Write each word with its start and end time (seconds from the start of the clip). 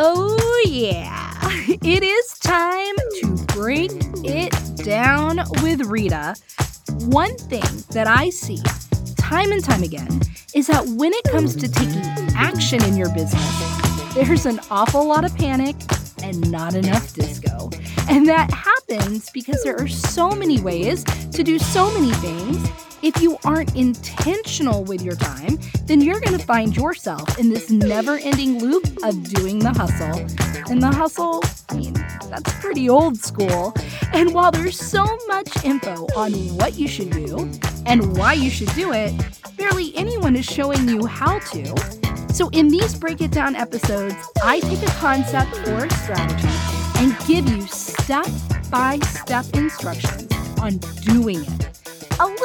Oh, 0.00 0.62
yeah. 0.64 1.34
It 1.82 2.02
is 2.04 2.38
time 2.38 2.94
to 3.20 3.44
break 3.54 3.90
it 4.24 4.54
down 4.84 5.40
with 5.62 5.80
Rita. 5.82 6.36
One 7.06 7.36
thing 7.36 7.64
that 7.90 8.06
I 8.06 8.30
see 8.30 8.62
time 9.16 9.50
and 9.50 9.62
time 9.62 9.82
again 9.82 10.20
is 10.54 10.68
that 10.68 10.86
when 10.86 11.12
it 11.12 11.24
comes 11.24 11.56
to 11.56 11.68
taking 11.68 12.04
action 12.36 12.82
in 12.84 12.96
your 12.96 13.12
business, 13.12 14.14
there's 14.14 14.46
an 14.46 14.60
awful 14.70 15.04
lot 15.04 15.24
of 15.24 15.34
panic 15.36 15.74
and 16.22 16.48
not 16.50 16.74
enough 16.74 17.12
disco. 17.14 17.70
And 18.08 18.28
that 18.28 18.52
happens 18.52 19.30
because 19.30 19.62
there 19.64 19.76
are 19.80 19.88
so 19.88 20.30
many 20.30 20.60
ways 20.60 21.02
to 21.32 21.42
do 21.42 21.58
so 21.58 21.92
many 21.92 22.12
things 22.14 22.87
if 23.02 23.20
you 23.22 23.38
aren't 23.44 23.74
intentional 23.76 24.84
with 24.84 25.02
your 25.02 25.14
time, 25.14 25.58
then 25.84 26.00
you're 26.00 26.20
going 26.20 26.36
to 26.36 26.44
find 26.44 26.76
yourself 26.76 27.38
in 27.38 27.48
this 27.48 27.70
never 27.70 28.18
ending 28.18 28.58
loop 28.58 28.84
of 29.04 29.22
doing 29.34 29.58
the 29.58 29.70
hustle. 29.70 30.18
And 30.70 30.82
the 30.82 30.90
hustle, 30.90 31.42
I 31.68 31.76
mean, 31.76 31.94
that's 32.28 32.52
pretty 32.60 32.88
old 32.88 33.16
school. 33.16 33.74
And 34.12 34.34
while 34.34 34.50
there's 34.50 34.78
so 34.78 35.04
much 35.28 35.64
info 35.64 36.06
on 36.16 36.32
what 36.56 36.74
you 36.74 36.88
should 36.88 37.10
do 37.10 37.50
and 37.86 38.16
why 38.16 38.32
you 38.34 38.50
should 38.50 38.72
do 38.74 38.92
it, 38.92 39.14
barely 39.56 39.96
anyone 39.96 40.34
is 40.36 40.44
showing 40.44 40.88
you 40.88 41.06
how 41.06 41.38
to. 41.38 41.74
So, 42.34 42.48
in 42.50 42.68
these 42.68 42.94
Break 42.94 43.20
It 43.20 43.30
Down 43.30 43.56
episodes, 43.56 44.14
I 44.44 44.60
take 44.60 44.82
a 44.82 44.92
concept 44.92 45.54
or 45.68 45.86
a 45.86 45.90
strategy 45.90 46.48
and 46.98 47.16
give 47.26 47.48
you 47.48 47.66
step 47.66 48.26
by 48.70 48.98
step 49.00 49.46
instructions 49.54 50.30
on 50.60 50.76
doing 51.04 51.42
it 51.42 51.67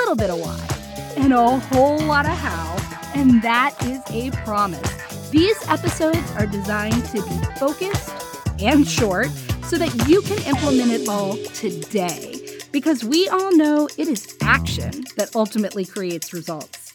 little 0.04 0.16
bit 0.18 0.30
of 0.30 0.40
why, 0.40 1.14
and 1.16 1.32
a 1.32 1.58
whole 1.58 1.98
lot 2.00 2.26
of 2.26 2.34
how, 2.34 2.76
and 3.16 3.42
that 3.42 3.74
is 3.86 4.02
a 4.10 4.32
promise. 4.44 5.30
These 5.30 5.58
episodes 5.70 6.30
are 6.32 6.46
designed 6.46 7.06
to 7.06 7.22
be 7.22 7.45
focused 7.58 8.12
and 8.60 8.86
short 8.86 9.30
so 9.64 9.78
that 9.78 10.10
you 10.10 10.22
can 10.23 10.38
implement 10.45 10.92
it 10.92 11.08
all 11.08 11.38
today. 11.54 12.60
Because 12.73 13.06
we 13.06 13.30
all 13.30 13.56
know 13.56 13.88
it 13.98 14.10
is 14.10 14.36
action 14.42 15.06
that 15.16 15.34
ultimately 15.38 15.86
creates 15.86 16.34
results. 16.34 16.94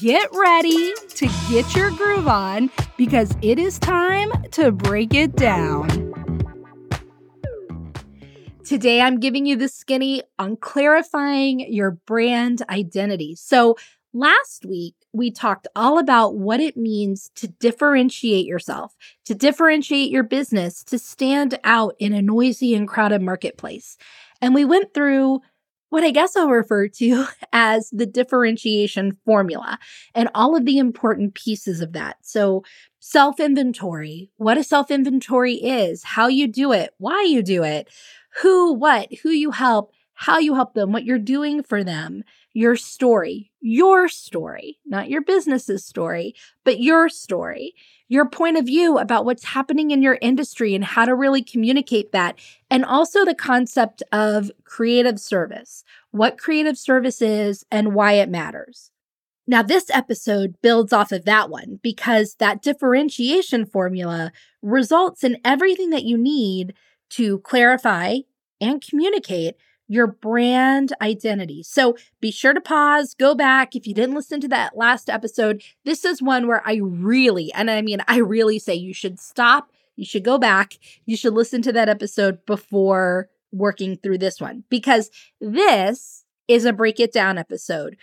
Get 0.00 0.28
ready 0.32 0.94
to 1.16 1.28
get 1.50 1.74
your 1.74 1.90
groove 1.90 2.28
on 2.28 2.70
because 2.96 3.34
it 3.42 3.58
is 3.58 3.80
time 3.80 4.30
to 4.52 4.70
break 4.70 5.14
it 5.14 5.34
down. 5.34 6.05
Today, 8.66 9.00
I'm 9.00 9.20
giving 9.20 9.46
you 9.46 9.54
the 9.54 9.68
skinny 9.68 10.24
on 10.40 10.56
clarifying 10.56 11.72
your 11.72 11.92
brand 11.92 12.62
identity. 12.68 13.36
So, 13.36 13.76
last 14.12 14.66
week, 14.66 14.96
we 15.12 15.30
talked 15.30 15.68
all 15.76 16.00
about 16.00 16.34
what 16.34 16.58
it 16.58 16.76
means 16.76 17.30
to 17.36 17.46
differentiate 17.46 18.44
yourself, 18.44 18.96
to 19.26 19.36
differentiate 19.36 20.10
your 20.10 20.24
business, 20.24 20.82
to 20.82 20.98
stand 20.98 21.60
out 21.62 21.94
in 22.00 22.12
a 22.12 22.20
noisy 22.20 22.74
and 22.74 22.88
crowded 22.88 23.22
marketplace. 23.22 23.96
And 24.42 24.52
we 24.52 24.64
went 24.64 24.92
through 24.92 25.42
what 25.90 26.02
I 26.02 26.10
guess 26.10 26.34
I'll 26.34 26.50
refer 26.50 26.88
to 26.88 27.26
as 27.52 27.88
the 27.90 28.04
differentiation 28.04 29.16
formula 29.24 29.78
and 30.12 30.28
all 30.34 30.56
of 30.56 30.64
the 30.64 30.78
important 30.78 31.34
pieces 31.34 31.80
of 31.80 31.92
that. 31.92 32.16
So, 32.22 32.64
self 32.98 33.38
inventory, 33.38 34.32
what 34.38 34.58
a 34.58 34.64
self 34.64 34.90
inventory 34.90 35.54
is, 35.54 36.02
how 36.02 36.26
you 36.26 36.48
do 36.48 36.72
it, 36.72 36.94
why 36.98 37.22
you 37.22 37.44
do 37.44 37.62
it, 37.62 37.88
who, 38.42 38.72
what, 38.72 39.12
who 39.22 39.30
you 39.30 39.50
help, 39.50 39.92
how 40.14 40.38
you 40.38 40.54
help 40.54 40.74
them, 40.74 40.92
what 40.92 41.04
you're 41.04 41.18
doing 41.18 41.62
for 41.62 41.84
them, 41.84 42.22
your 42.52 42.76
story, 42.76 43.50
your 43.60 44.08
story, 44.08 44.78
not 44.86 45.10
your 45.10 45.20
business's 45.20 45.84
story, 45.84 46.34
but 46.64 46.80
your 46.80 47.08
story, 47.08 47.74
your 48.08 48.28
point 48.28 48.56
of 48.56 48.64
view 48.64 48.98
about 48.98 49.24
what's 49.24 49.44
happening 49.44 49.90
in 49.90 50.02
your 50.02 50.18
industry 50.22 50.74
and 50.74 50.84
how 50.84 51.04
to 51.04 51.14
really 51.14 51.42
communicate 51.42 52.12
that. 52.12 52.38
And 52.70 52.84
also 52.84 53.24
the 53.24 53.34
concept 53.34 54.02
of 54.10 54.50
creative 54.64 55.20
service, 55.20 55.84
what 56.12 56.38
creative 56.38 56.78
service 56.78 57.20
is 57.20 57.64
and 57.70 57.94
why 57.94 58.12
it 58.12 58.30
matters. 58.30 58.90
Now, 59.46 59.62
this 59.62 59.90
episode 59.90 60.56
builds 60.60 60.92
off 60.92 61.12
of 61.12 61.24
that 61.24 61.50
one 61.50 61.78
because 61.82 62.36
that 62.36 62.62
differentiation 62.62 63.66
formula 63.66 64.32
results 64.62 65.22
in 65.22 65.38
everything 65.44 65.90
that 65.90 66.04
you 66.04 66.18
need 66.18 66.74
to 67.10 67.38
clarify 67.40 68.18
and 68.60 68.82
communicate 68.82 69.56
your 69.88 70.06
brand 70.06 70.92
identity. 71.00 71.62
So 71.62 71.96
be 72.20 72.30
sure 72.30 72.52
to 72.52 72.60
pause, 72.60 73.14
go 73.14 73.34
back. 73.34 73.76
If 73.76 73.86
you 73.86 73.94
didn't 73.94 74.16
listen 74.16 74.40
to 74.40 74.48
that 74.48 74.76
last 74.76 75.08
episode, 75.08 75.62
this 75.84 76.04
is 76.04 76.20
one 76.20 76.46
where 76.46 76.66
I 76.66 76.80
really, 76.82 77.52
and 77.52 77.70
I 77.70 77.82
mean, 77.82 78.00
I 78.08 78.18
really 78.18 78.58
say 78.58 78.74
you 78.74 78.92
should 78.92 79.20
stop, 79.20 79.70
you 79.94 80.04
should 80.04 80.24
go 80.24 80.38
back, 80.38 80.74
you 81.04 81.16
should 81.16 81.34
listen 81.34 81.62
to 81.62 81.72
that 81.72 81.88
episode 81.88 82.44
before 82.46 83.28
working 83.52 83.96
through 83.96 84.18
this 84.18 84.40
one 84.40 84.64
because 84.68 85.10
this 85.40 86.24
is 86.48 86.64
a 86.64 86.72
break 86.72 87.00
it 87.00 87.12
down 87.12 87.38
episode. 87.38 87.96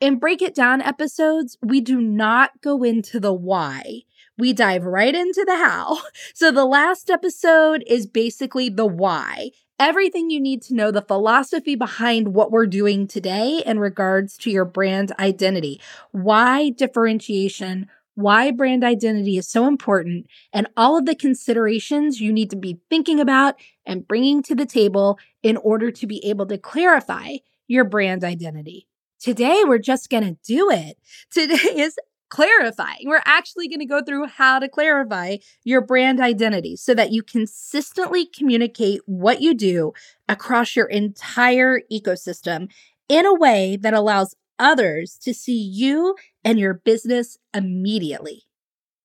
In 0.00 0.18
break 0.18 0.42
it 0.42 0.54
down 0.54 0.82
episodes, 0.82 1.56
we 1.62 1.80
do 1.80 2.00
not 2.00 2.60
go 2.60 2.82
into 2.82 3.18
the 3.18 3.32
why 3.32 4.02
we 4.38 4.52
dive 4.52 4.84
right 4.84 5.14
into 5.14 5.44
the 5.46 5.56
how. 5.56 5.98
So 6.34 6.50
the 6.52 6.66
last 6.66 7.08
episode 7.08 7.82
is 7.86 8.06
basically 8.06 8.68
the 8.68 8.84
why. 8.84 9.52
Everything 9.78 10.28
you 10.30 10.40
need 10.40 10.60
to 10.62 10.74
know 10.74 10.90
the 10.90 11.02
philosophy 11.02 11.76
behind 11.76 12.34
what 12.34 12.50
we're 12.50 12.66
doing 12.66 13.06
today 13.06 13.62
in 13.64 13.78
regards 13.78 14.36
to 14.38 14.50
your 14.50 14.64
brand 14.64 15.12
identity. 15.18 15.80
Why 16.12 16.70
differentiation, 16.70 17.88
why 18.14 18.50
brand 18.50 18.84
identity 18.84 19.38
is 19.38 19.48
so 19.48 19.66
important, 19.66 20.26
and 20.52 20.66
all 20.76 20.98
of 20.98 21.06
the 21.06 21.14
considerations 21.14 22.20
you 22.20 22.32
need 22.32 22.50
to 22.50 22.56
be 22.56 22.80
thinking 22.90 23.20
about 23.20 23.56
and 23.86 24.08
bringing 24.08 24.42
to 24.44 24.54
the 24.54 24.66
table 24.66 25.18
in 25.42 25.56
order 25.58 25.90
to 25.90 26.06
be 26.06 26.24
able 26.26 26.46
to 26.46 26.58
clarify 26.58 27.36
your 27.66 27.84
brand 27.84 28.24
identity. 28.24 28.88
Today, 29.20 29.62
we're 29.64 29.78
just 29.78 30.10
going 30.10 30.24
to 30.24 30.38
do 30.44 30.70
it. 30.70 30.98
Today 31.30 31.80
is 31.80 31.98
clarifying. 32.28 33.04
We're 33.04 33.22
actually 33.24 33.68
going 33.68 33.80
to 33.80 33.86
go 33.86 34.02
through 34.02 34.26
how 34.26 34.58
to 34.58 34.68
clarify 34.68 35.36
your 35.64 35.80
brand 35.80 36.20
identity 36.20 36.76
so 36.76 36.94
that 36.94 37.12
you 37.12 37.22
consistently 37.22 38.26
communicate 38.26 39.00
what 39.06 39.40
you 39.40 39.54
do 39.54 39.92
across 40.28 40.74
your 40.74 40.86
entire 40.86 41.80
ecosystem 41.92 42.68
in 43.08 43.26
a 43.26 43.34
way 43.34 43.76
that 43.76 43.94
allows 43.94 44.34
others 44.58 45.18
to 45.22 45.34
see 45.34 45.58
you 45.58 46.16
and 46.44 46.58
your 46.58 46.74
business 46.74 47.38
immediately. 47.54 48.44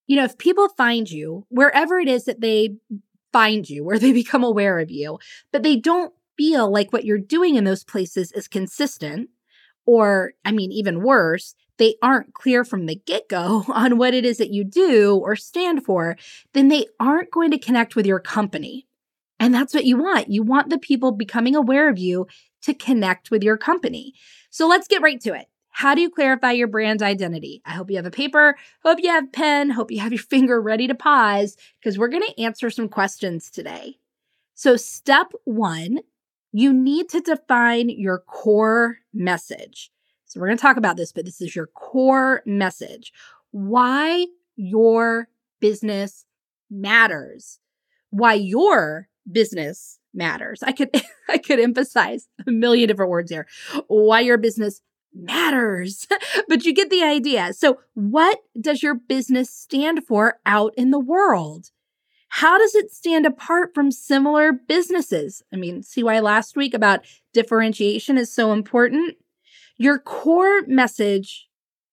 You 0.07 0.17
know, 0.17 0.23
if 0.23 0.37
people 0.37 0.69
find 0.69 1.09
you 1.09 1.45
wherever 1.49 1.99
it 1.99 2.07
is 2.07 2.25
that 2.25 2.41
they 2.41 2.75
find 3.31 3.69
you, 3.69 3.83
where 3.83 3.99
they 3.99 4.11
become 4.11 4.43
aware 4.43 4.79
of 4.79 4.91
you, 4.91 5.19
but 5.51 5.63
they 5.63 5.75
don't 5.75 6.13
feel 6.37 6.71
like 6.71 6.91
what 6.91 7.05
you're 7.05 7.17
doing 7.17 7.55
in 7.55 7.65
those 7.65 7.83
places 7.83 8.31
is 8.31 8.47
consistent, 8.47 9.29
or 9.85 10.33
I 10.45 10.51
mean, 10.51 10.71
even 10.71 11.03
worse, 11.03 11.55
they 11.81 11.95
aren't 12.03 12.35
clear 12.35 12.63
from 12.63 12.85
the 12.85 12.95
get 12.95 13.27
go 13.27 13.65
on 13.73 13.97
what 13.97 14.13
it 14.13 14.23
is 14.23 14.37
that 14.37 14.53
you 14.53 14.63
do 14.63 15.15
or 15.15 15.35
stand 15.35 15.83
for, 15.83 16.15
then 16.53 16.67
they 16.67 16.85
aren't 16.99 17.31
going 17.31 17.49
to 17.51 17.57
connect 17.57 17.95
with 17.95 18.05
your 18.05 18.19
company. 18.19 18.87
And 19.39 19.51
that's 19.53 19.73
what 19.73 19.85
you 19.85 19.97
want. 19.97 20.29
You 20.29 20.43
want 20.43 20.69
the 20.69 20.77
people 20.77 21.11
becoming 21.11 21.55
aware 21.55 21.89
of 21.89 21.97
you 21.97 22.27
to 22.61 22.75
connect 22.75 23.31
with 23.31 23.43
your 23.43 23.57
company. 23.57 24.13
So 24.51 24.67
let's 24.67 24.87
get 24.87 25.01
right 25.01 25.19
to 25.21 25.33
it. 25.33 25.47
How 25.71 25.95
do 25.95 26.01
you 26.01 26.11
clarify 26.11 26.51
your 26.51 26.67
brand 26.67 27.01
identity? 27.01 27.63
I 27.65 27.71
hope 27.71 27.89
you 27.89 27.95
have 27.95 28.05
a 28.05 28.11
paper, 28.11 28.57
hope 28.83 28.99
you 29.01 29.09
have 29.09 29.31
pen, 29.31 29.71
hope 29.71 29.89
you 29.89 29.99
have 30.01 30.11
your 30.11 30.21
finger 30.29 30.61
ready 30.61 30.87
to 30.87 30.93
pause 30.93 31.57
because 31.79 31.97
we're 31.97 32.09
going 32.09 32.27
to 32.27 32.43
answer 32.43 32.69
some 32.69 32.89
questions 32.89 33.49
today. 33.49 33.97
So, 34.53 34.77
step 34.77 35.31
one, 35.45 36.01
you 36.51 36.73
need 36.73 37.09
to 37.09 37.21
define 37.21 37.89
your 37.89 38.19
core 38.19 38.97
message. 39.11 39.89
So 40.31 40.39
we're 40.39 40.47
going 40.47 40.57
to 40.57 40.61
talk 40.61 40.77
about 40.77 40.95
this, 40.95 41.11
but 41.11 41.25
this 41.25 41.41
is 41.41 41.55
your 41.55 41.67
core 41.67 42.41
message. 42.45 43.11
Why 43.51 44.27
your 44.55 45.27
business 45.59 46.25
matters. 46.69 47.59
Why 48.11 48.35
your 48.35 49.09
business 49.29 49.99
matters. 50.13 50.63
I 50.63 50.71
could 50.71 50.89
I 51.29 51.37
could 51.37 51.59
emphasize 51.59 52.29
a 52.47 52.51
million 52.51 52.87
different 52.87 53.11
words 53.11 53.29
here. 53.29 53.45
Why 53.87 54.21
your 54.21 54.37
business 54.37 54.81
matters. 55.13 56.07
but 56.47 56.63
you 56.63 56.73
get 56.73 56.89
the 56.89 57.03
idea. 57.03 57.51
So, 57.53 57.79
what 57.93 58.39
does 58.59 58.81
your 58.81 58.95
business 58.95 59.49
stand 59.49 60.05
for 60.05 60.39
out 60.45 60.73
in 60.77 60.91
the 60.91 60.99
world? 60.99 61.71
How 62.29 62.57
does 62.57 62.75
it 62.75 62.93
stand 62.93 63.25
apart 63.25 63.75
from 63.75 63.91
similar 63.91 64.53
businesses? 64.53 65.43
I 65.51 65.57
mean, 65.57 65.83
see 65.83 66.01
why 66.01 66.21
last 66.21 66.55
week 66.55 66.73
about 66.73 67.01
differentiation 67.33 68.17
is 68.17 68.33
so 68.33 68.53
important? 68.53 69.17
Your 69.81 69.97
core 69.97 70.61
message 70.67 71.47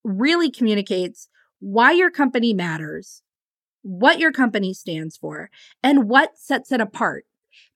really 0.05 0.50
communicates 0.50 1.31
why 1.58 1.93
your 1.93 2.11
company 2.11 2.52
matters, 2.52 3.23
what 3.81 4.19
your 4.19 4.31
company 4.31 4.75
stands 4.75 5.17
for, 5.17 5.49
and 5.82 6.06
what 6.06 6.37
sets 6.37 6.70
it 6.70 6.82
apart, 6.82 7.25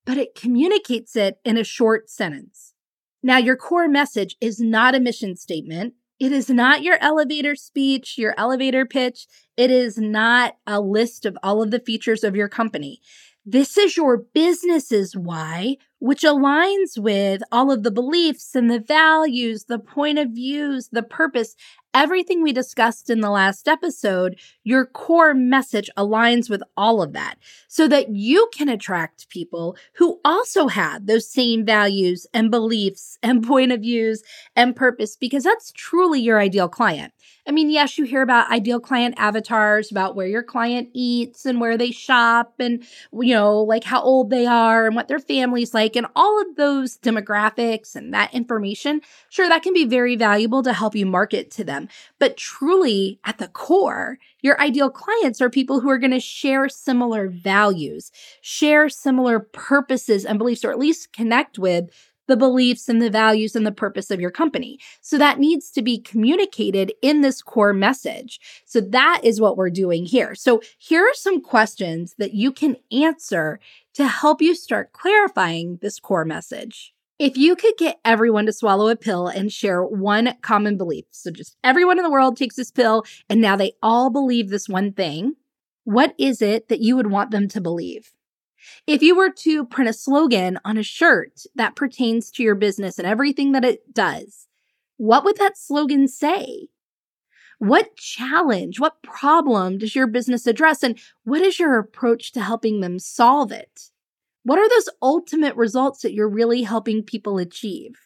but 0.04 0.18
it 0.18 0.34
communicates 0.34 1.16
it 1.16 1.38
in 1.46 1.56
a 1.56 1.64
short 1.64 2.10
sentence. 2.10 2.74
Now, 3.22 3.38
your 3.38 3.56
core 3.56 3.88
message 3.88 4.36
is 4.38 4.60
not 4.60 4.94
a 4.94 5.00
mission 5.00 5.34
statement. 5.34 5.94
It 6.20 6.30
is 6.30 6.50
not 6.50 6.82
your 6.82 6.98
elevator 7.00 7.56
speech, 7.56 8.18
your 8.18 8.34
elevator 8.36 8.84
pitch. 8.84 9.26
It 9.56 9.70
is 9.70 9.96
not 9.96 10.56
a 10.66 10.78
list 10.78 11.24
of 11.24 11.38
all 11.42 11.62
of 11.62 11.70
the 11.70 11.80
features 11.80 12.22
of 12.22 12.36
your 12.36 12.50
company. 12.50 13.00
This 13.46 13.78
is 13.78 13.96
your 13.96 14.18
business's 14.18 15.16
why, 15.16 15.78
which 16.02 16.22
aligns 16.22 16.98
with 16.98 17.42
all 17.52 17.70
of 17.70 17.84
the 17.84 17.90
beliefs 17.92 18.56
and 18.56 18.68
the 18.70 18.80
values, 18.80 19.66
the 19.68 19.78
point 19.78 20.18
of 20.18 20.30
views, 20.30 20.88
the 20.90 21.02
purpose, 21.04 21.54
everything 21.94 22.42
we 22.42 22.52
discussed 22.52 23.10
in 23.10 23.20
the 23.20 23.30
last 23.30 23.68
episode. 23.68 24.38
Your 24.64 24.86
core 24.86 25.34
message 25.34 25.90
aligns 25.96 26.48
with 26.48 26.62
all 26.76 27.02
of 27.02 27.12
that 27.12 27.36
so 27.68 27.88
that 27.88 28.10
you 28.10 28.48
can 28.54 28.68
attract 28.68 29.28
people 29.28 29.76
who 29.94 30.20
also 30.24 30.68
have 30.68 31.06
those 31.06 31.28
same 31.28 31.64
values 31.64 32.26
and 32.32 32.50
beliefs 32.50 33.18
and 33.22 33.42
point 33.46 33.72
of 33.72 33.80
views 33.80 34.22
and 34.56 34.76
purpose 34.76 35.16
because 35.16 35.44
that's 35.44 35.72
truly 35.72 36.20
your 36.20 36.40
ideal 36.40 36.68
client. 36.68 37.12
I 37.46 37.50
mean, 37.50 37.70
yes, 37.70 37.98
you 37.98 38.04
hear 38.04 38.22
about 38.22 38.52
ideal 38.52 38.78
client 38.78 39.16
avatars, 39.18 39.90
about 39.90 40.14
where 40.14 40.28
your 40.28 40.44
client 40.44 40.90
eats 40.92 41.44
and 41.44 41.60
where 41.60 41.76
they 41.76 41.90
shop 41.90 42.54
and, 42.60 42.84
you 43.12 43.34
know, 43.34 43.60
like 43.62 43.82
how 43.82 44.00
old 44.00 44.30
they 44.30 44.46
are 44.46 44.86
and 44.86 44.94
what 44.94 45.08
their 45.08 45.18
family's 45.18 45.74
like 45.74 45.96
and 45.96 46.06
all 46.14 46.40
of 46.40 46.54
those 46.56 46.98
demographics 46.98 47.96
and 47.96 48.14
that 48.14 48.32
information. 48.32 49.00
Sure, 49.28 49.48
that 49.48 49.62
can 49.62 49.72
be 49.74 49.84
very 49.84 50.14
valuable 50.14 50.62
to 50.62 50.72
help 50.72 50.94
you 50.94 51.04
market 51.04 51.50
to 51.52 51.64
them. 51.64 51.81
But 52.18 52.36
truly, 52.36 53.18
at 53.24 53.38
the 53.38 53.48
core, 53.48 54.18
your 54.40 54.60
ideal 54.60 54.90
clients 54.90 55.40
are 55.40 55.50
people 55.50 55.80
who 55.80 55.90
are 55.90 55.98
going 55.98 56.12
to 56.12 56.20
share 56.20 56.68
similar 56.68 57.28
values, 57.28 58.10
share 58.40 58.88
similar 58.88 59.40
purposes 59.40 60.24
and 60.24 60.38
beliefs, 60.38 60.64
or 60.64 60.70
at 60.70 60.78
least 60.78 61.12
connect 61.12 61.58
with 61.58 61.90
the 62.28 62.36
beliefs 62.36 62.88
and 62.88 63.02
the 63.02 63.10
values 63.10 63.56
and 63.56 63.66
the 63.66 63.72
purpose 63.72 64.10
of 64.10 64.20
your 64.20 64.30
company. 64.30 64.78
So 65.00 65.18
that 65.18 65.38
needs 65.38 65.70
to 65.72 65.82
be 65.82 65.98
communicated 65.98 66.92
in 67.02 67.20
this 67.20 67.42
core 67.42 67.72
message. 67.72 68.40
So 68.64 68.80
that 68.80 69.20
is 69.24 69.40
what 69.40 69.56
we're 69.56 69.70
doing 69.70 70.06
here. 70.06 70.34
So 70.34 70.62
here 70.78 71.02
are 71.04 71.14
some 71.14 71.40
questions 71.40 72.14
that 72.18 72.32
you 72.32 72.52
can 72.52 72.76
answer 72.90 73.60
to 73.94 74.06
help 74.06 74.40
you 74.40 74.54
start 74.54 74.92
clarifying 74.92 75.78
this 75.82 75.98
core 75.98 76.24
message. 76.24 76.94
If 77.22 77.36
you 77.36 77.54
could 77.54 77.74
get 77.78 78.00
everyone 78.04 78.46
to 78.46 78.52
swallow 78.52 78.88
a 78.88 78.96
pill 78.96 79.28
and 79.28 79.52
share 79.52 79.84
one 79.84 80.34
common 80.42 80.76
belief, 80.76 81.04
so 81.12 81.30
just 81.30 81.56
everyone 81.62 81.96
in 81.96 82.02
the 82.02 82.10
world 82.10 82.36
takes 82.36 82.56
this 82.56 82.72
pill 82.72 83.04
and 83.30 83.40
now 83.40 83.54
they 83.54 83.74
all 83.80 84.10
believe 84.10 84.50
this 84.50 84.68
one 84.68 84.92
thing, 84.92 85.34
what 85.84 86.16
is 86.18 86.42
it 86.42 86.68
that 86.68 86.80
you 86.80 86.96
would 86.96 87.12
want 87.12 87.30
them 87.30 87.46
to 87.46 87.60
believe? 87.60 88.10
If 88.88 89.02
you 89.02 89.14
were 89.14 89.30
to 89.30 89.64
print 89.64 89.88
a 89.88 89.92
slogan 89.92 90.58
on 90.64 90.76
a 90.76 90.82
shirt 90.82 91.42
that 91.54 91.76
pertains 91.76 92.28
to 92.32 92.42
your 92.42 92.56
business 92.56 92.98
and 92.98 93.06
everything 93.06 93.52
that 93.52 93.64
it 93.64 93.94
does, 93.94 94.48
what 94.96 95.22
would 95.22 95.36
that 95.36 95.56
slogan 95.56 96.08
say? 96.08 96.70
What 97.60 97.94
challenge, 97.94 98.80
what 98.80 99.00
problem 99.00 99.78
does 99.78 99.94
your 99.94 100.08
business 100.08 100.44
address, 100.48 100.82
and 100.82 100.98
what 101.22 101.40
is 101.40 101.60
your 101.60 101.78
approach 101.78 102.32
to 102.32 102.40
helping 102.40 102.80
them 102.80 102.98
solve 102.98 103.52
it? 103.52 103.91
What 104.44 104.58
are 104.58 104.68
those 104.68 104.88
ultimate 105.00 105.56
results 105.56 106.02
that 106.02 106.12
you're 106.12 106.28
really 106.28 106.62
helping 106.62 107.02
people 107.02 107.38
achieve? 107.38 107.96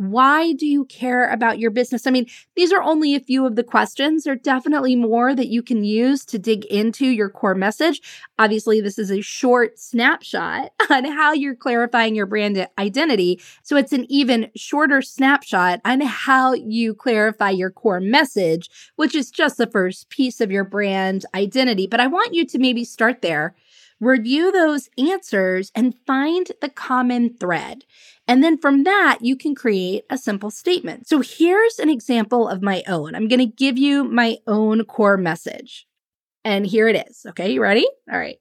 Why 0.00 0.54
do 0.54 0.66
you 0.66 0.86
care 0.86 1.28
about 1.28 1.58
your 1.58 1.70
business? 1.70 2.06
I 2.06 2.10
mean, 2.10 2.24
these 2.56 2.72
are 2.72 2.82
only 2.82 3.14
a 3.14 3.20
few 3.20 3.44
of 3.44 3.54
the 3.54 3.62
questions. 3.62 4.24
There 4.24 4.32
are 4.32 4.36
definitely 4.36 4.96
more 4.96 5.34
that 5.34 5.48
you 5.48 5.62
can 5.62 5.84
use 5.84 6.24
to 6.24 6.38
dig 6.38 6.64
into 6.64 7.06
your 7.06 7.28
core 7.28 7.54
message. 7.54 8.00
Obviously, 8.38 8.80
this 8.80 8.98
is 8.98 9.10
a 9.10 9.20
short 9.20 9.78
snapshot 9.78 10.72
on 10.90 11.04
how 11.04 11.34
you're 11.34 11.54
clarifying 11.54 12.14
your 12.14 12.24
brand 12.24 12.66
identity. 12.78 13.42
So 13.62 13.76
it's 13.76 13.92
an 13.92 14.06
even 14.08 14.50
shorter 14.56 15.02
snapshot 15.02 15.82
on 15.84 16.00
how 16.00 16.54
you 16.54 16.94
clarify 16.94 17.50
your 17.50 17.70
core 17.70 18.00
message, 18.00 18.70
which 18.96 19.14
is 19.14 19.30
just 19.30 19.58
the 19.58 19.66
first 19.66 20.08
piece 20.08 20.40
of 20.40 20.50
your 20.50 20.64
brand 20.64 21.26
identity. 21.34 21.86
But 21.86 22.00
I 22.00 22.06
want 22.06 22.32
you 22.32 22.46
to 22.46 22.58
maybe 22.58 22.84
start 22.84 23.20
there 23.20 23.54
review 24.00 24.50
those 24.50 24.88
answers 24.98 25.70
and 25.74 25.94
find 26.06 26.50
the 26.60 26.68
common 26.68 27.36
thread. 27.36 27.84
And 28.26 28.42
then 28.42 28.58
from 28.58 28.84
that, 28.84 29.18
you 29.20 29.36
can 29.36 29.54
create 29.54 30.04
a 30.08 30.16
simple 30.16 30.50
statement. 30.50 31.08
So 31.08 31.20
here's 31.20 31.78
an 31.78 31.90
example 31.90 32.48
of 32.48 32.62
my 32.62 32.82
own. 32.88 33.14
I'm 33.14 33.28
going 33.28 33.40
to 33.40 33.46
give 33.46 33.76
you 33.76 34.04
my 34.04 34.38
own 34.46 34.84
core 34.84 35.16
message. 35.16 35.86
And 36.44 36.66
here 36.66 36.88
it 36.88 37.06
is. 37.08 37.26
Okay, 37.28 37.52
you 37.52 37.62
ready? 37.62 37.86
All 38.10 38.18
right. 38.18 38.38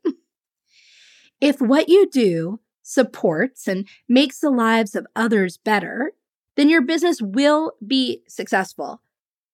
if 1.42 1.60
what 1.60 1.90
you 1.90 2.10
do 2.10 2.60
supports 2.84 3.68
and 3.68 3.88
makes 4.08 4.40
the 4.40 4.50
lives 4.50 4.96
of 4.96 5.06
others 5.16 5.58
better, 5.58 6.14
then 6.56 6.70
your 6.70 6.82
business 6.82 7.22
will 7.22 7.74
be 7.86 8.22
successful. 8.28 9.02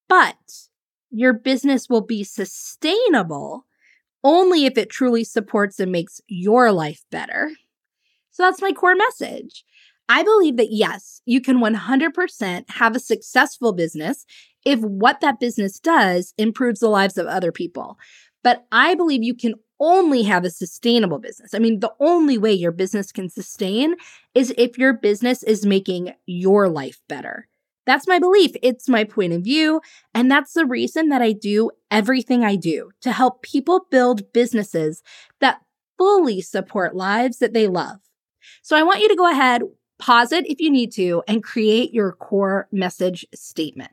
But 0.07 0.67
your 1.09 1.33
business 1.33 1.89
will 1.89 2.01
be 2.01 2.23
sustainable 2.23 3.65
only 4.25 4.65
if 4.65 4.77
it 4.77 4.89
truly 4.89 5.23
supports 5.23 5.79
and 5.79 5.91
makes 5.91 6.19
your 6.27 6.71
life 6.71 7.05
better. 7.11 7.51
So 8.31 8.43
that's 8.43 8.61
my 8.61 8.73
core 8.73 8.95
message. 8.95 9.63
I 10.09 10.23
believe 10.23 10.57
that 10.57 10.71
yes, 10.71 11.21
you 11.25 11.39
can 11.39 11.59
100% 11.59 12.69
have 12.71 12.95
a 12.95 12.99
successful 12.99 13.71
business 13.71 14.25
if 14.65 14.79
what 14.79 15.21
that 15.21 15.39
business 15.39 15.79
does 15.79 16.33
improves 16.37 16.79
the 16.79 16.89
lives 16.89 17.17
of 17.17 17.27
other 17.27 17.51
people. 17.51 17.97
But 18.43 18.65
I 18.71 18.95
believe 18.95 19.23
you 19.23 19.35
can 19.35 19.53
only 19.79 20.23
have 20.23 20.43
a 20.43 20.49
sustainable 20.49 21.19
business. 21.19 21.53
I 21.53 21.59
mean, 21.59 21.79
the 21.79 21.93
only 21.99 22.37
way 22.37 22.51
your 22.51 22.71
business 22.71 23.11
can 23.11 23.29
sustain 23.29 23.95
is 24.33 24.53
if 24.57 24.77
your 24.77 24.93
business 24.93 25.43
is 25.43 25.65
making 25.65 26.13
your 26.25 26.67
life 26.67 26.99
better. 27.07 27.47
That's 27.85 28.07
my 28.07 28.19
belief. 28.19 28.51
It's 28.61 28.89
my 28.89 29.03
point 29.03 29.33
of 29.33 29.43
view. 29.43 29.81
And 30.13 30.29
that's 30.29 30.53
the 30.53 30.65
reason 30.65 31.09
that 31.09 31.21
I 31.21 31.31
do 31.31 31.71
everything 31.91 32.43
I 32.43 32.55
do 32.55 32.91
to 33.01 33.11
help 33.11 33.41
people 33.41 33.87
build 33.91 34.33
businesses 34.33 35.03
that 35.39 35.61
fully 35.97 36.41
support 36.41 36.95
lives 36.95 37.37
that 37.39 37.53
they 37.53 37.67
love. 37.67 37.99
So 38.61 38.75
I 38.75 38.83
want 38.83 39.01
you 39.01 39.09
to 39.09 39.15
go 39.15 39.29
ahead, 39.29 39.61
pause 39.99 40.31
it 40.31 40.49
if 40.49 40.59
you 40.59 40.69
need 40.69 40.91
to, 40.93 41.23
and 41.27 41.43
create 41.43 41.93
your 41.93 42.11
core 42.11 42.67
message 42.71 43.25
statement. 43.33 43.91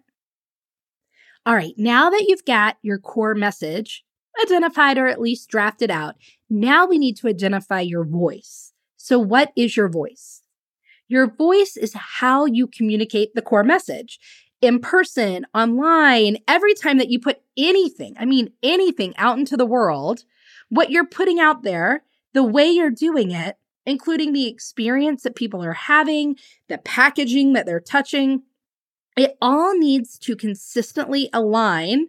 All 1.45 1.55
right, 1.55 1.75
now 1.77 2.09
that 2.11 2.27
you've 2.29 2.45
got 2.45 2.77
your 2.83 2.99
core 2.99 3.35
message 3.35 4.05
identified 4.43 4.97
or 4.97 5.09
at 5.09 5.21
least 5.21 5.49
drafted 5.49 5.91
out, 5.91 6.15
now 6.49 6.87
we 6.87 6.99
need 6.99 7.17
to 7.19 7.29
identify 7.29 7.81
your 7.81 8.05
voice. 8.05 8.73
So, 8.97 9.19
what 9.19 9.53
is 9.57 9.77
your 9.77 9.89
voice? 9.89 10.42
Your 11.09 11.27
voice 11.27 11.77
is 11.77 11.95
how 11.95 12.47
you 12.47 12.67
communicate 12.67 13.35
the 13.35 13.43
core 13.43 13.65
message 13.65 14.19
in 14.63 14.79
person, 14.79 15.45
online, 15.53 16.39
every 16.47 16.73
time 16.73 16.99
that 16.99 17.11
you 17.11 17.19
put 17.19 17.43
anything, 17.59 18.15
I 18.19 18.25
mean, 18.25 18.53
anything 18.63 19.13
out 19.19 19.37
into 19.37 19.57
the 19.57 19.67
world, 19.67 20.25
what 20.69 20.91
you're 20.91 21.05
putting 21.05 21.41
out 21.41 21.65
there, 21.65 22.05
the 22.33 22.45
way 22.45 22.71
you're 22.71 22.91
doing 22.91 23.33
it, 23.33 23.57
including 23.85 24.33
the 24.33 24.47
experience 24.47 25.25
that 25.25 25.35
people 25.35 25.63
are 25.63 25.73
having, 25.73 26.37
the 26.69 26.79
packaging 26.79 27.53
that 27.55 27.67
they're 27.67 27.81
touching, 27.81 28.43
it 29.17 29.37
all 29.43 29.77
needs 29.77 30.17
to 30.21 30.37
consistently 30.37 31.29
align 31.33 32.07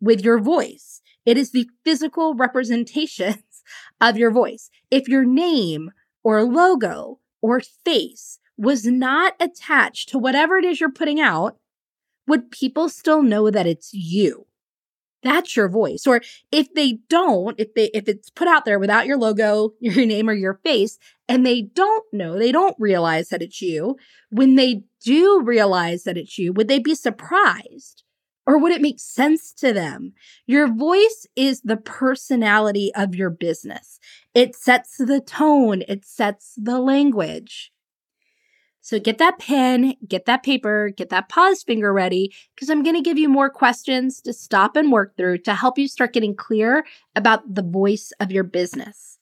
with 0.00 0.24
your 0.24 0.40
voice. 0.40 1.02
It 1.26 1.36
is 1.36 1.52
the 1.52 1.68
physical 1.84 2.34
representations 2.34 3.62
of 4.00 4.16
your 4.16 4.30
voice. 4.30 4.70
If 4.90 5.08
your 5.08 5.24
name 5.26 5.92
or 6.24 6.42
logo 6.42 7.20
or 7.42 7.60
face 7.60 8.38
was 8.56 8.86
not 8.86 9.34
attached 9.40 10.08
to 10.10 10.18
whatever 10.18 10.56
it 10.56 10.64
is 10.64 10.80
you're 10.80 10.90
putting 10.90 11.20
out, 11.20 11.58
would 12.26 12.50
people 12.50 12.88
still 12.88 13.22
know 13.22 13.50
that 13.50 13.66
it's 13.66 13.92
you? 13.92 14.46
That's 15.22 15.56
your 15.56 15.68
voice. 15.68 16.06
Or 16.06 16.20
if 16.50 16.72
they 16.74 16.98
don't, 17.08 17.58
if 17.58 17.74
they 17.74 17.90
if 17.94 18.08
it's 18.08 18.30
put 18.30 18.48
out 18.48 18.64
there 18.64 18.78
without 18.78 19.06
your 19.06 19.16
logo, 19.18 19.74
your 19.80 20.06
name 20.06 20.28
or 20.28 20.34
your 20.34 20.60
face 20.64 20.98
and 21.28 21.46
they 21.46 21.62
don't 21.62 22.04
know, 22.12 22.38
they 22.38 22.52
don't 22.52 22.76
realize 22.78 23.28
that 23.28 23.42
it's 23.42 23.60
you, 23.60 23.96
when 24.30 24.56
they 24.56 24.82
do 25.04 25.40
realize 25.42 26.04
that 26.04 26.16
it's 26.16 26.38
you, 26.38 26.52
would 26.52 26.68
they 26.68 26.78
be 26.78 26.94
surprised? 26.94 28.02
Or 28.46 28.58
would 28.58 28.72
it 28.72 28.82
make 28.82 28.98
sense 28.98 29.52
to 29.54 29.72
them? 29.72 30.14
Your 30.46 30.66
voice 30.66 31.26
is 31.36 31.60
the 31.62 31.76
personality 31.76 32.90
of 32.96 33.14
your 33.14 33.30
business. 33.30 34.00
It 34.34 34.56
sets 34.56 34.96
the 34.96 35.20
tone, 35.20 35.82
it 35.86 36.04
sets 36.04 36.54
the 36.56 36.80
language. 36.80 37.72
So 38.84 38.98
get 38.98 39.18
that 39.18 39.38
pen, 39.38 39.94
get 40.08 40.26
that 40.26 40.42
paper, 40.42 40.90
get 40.96 41.08
that 41.10 41.28
pause 41.28 41.62
finger 41.62 41.92
ready, 41.92 42.34
because 42.54 42.68
I'm 42.68 42.82
going 42.82 42.96
to 42.96 43.00
give 43.00 43.16
you 43.16 43.28
more 43.28 43.48
questions 43.48 44.20
to 44.22 44.32
stop 44.32 44.74
and 44.74 44.90
work 44.90 45.16
through 45.16 45.38
to 45.38 45.54
help 45.54 45.78
you 45.78 45.86
start 45.86 46.12
getting 46.12 46.34
clear 46.34 46.84
about 47.14 47.54
the 47.54 47.62
voice 47.62 48.12
of 48.18 48.32
your 48.32 48.42
business. 48.42 49.18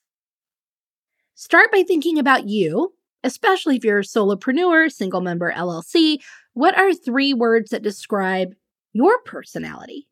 Start 1.34 1.70
by 1.70 1.82
thinking 1.82 2.18
about 2.18 2.48
you, 2.48 2.94
especially 3.22 3.76
if 3.76 3.84
you're 3.84 3.98
a 3.98 4.02
solopreneur, 4.02 4.90
single 4.90 5.20
member 5.20 5.52
LLC. 5.52 6.20
What 6.54 6.76
are 6.78 6.94
three 6.94 7.34
words 7.34 7.70
that 7.70 7.82
describe 7.82 8.54
your 8.92 9.20
personality? 9.22 10.08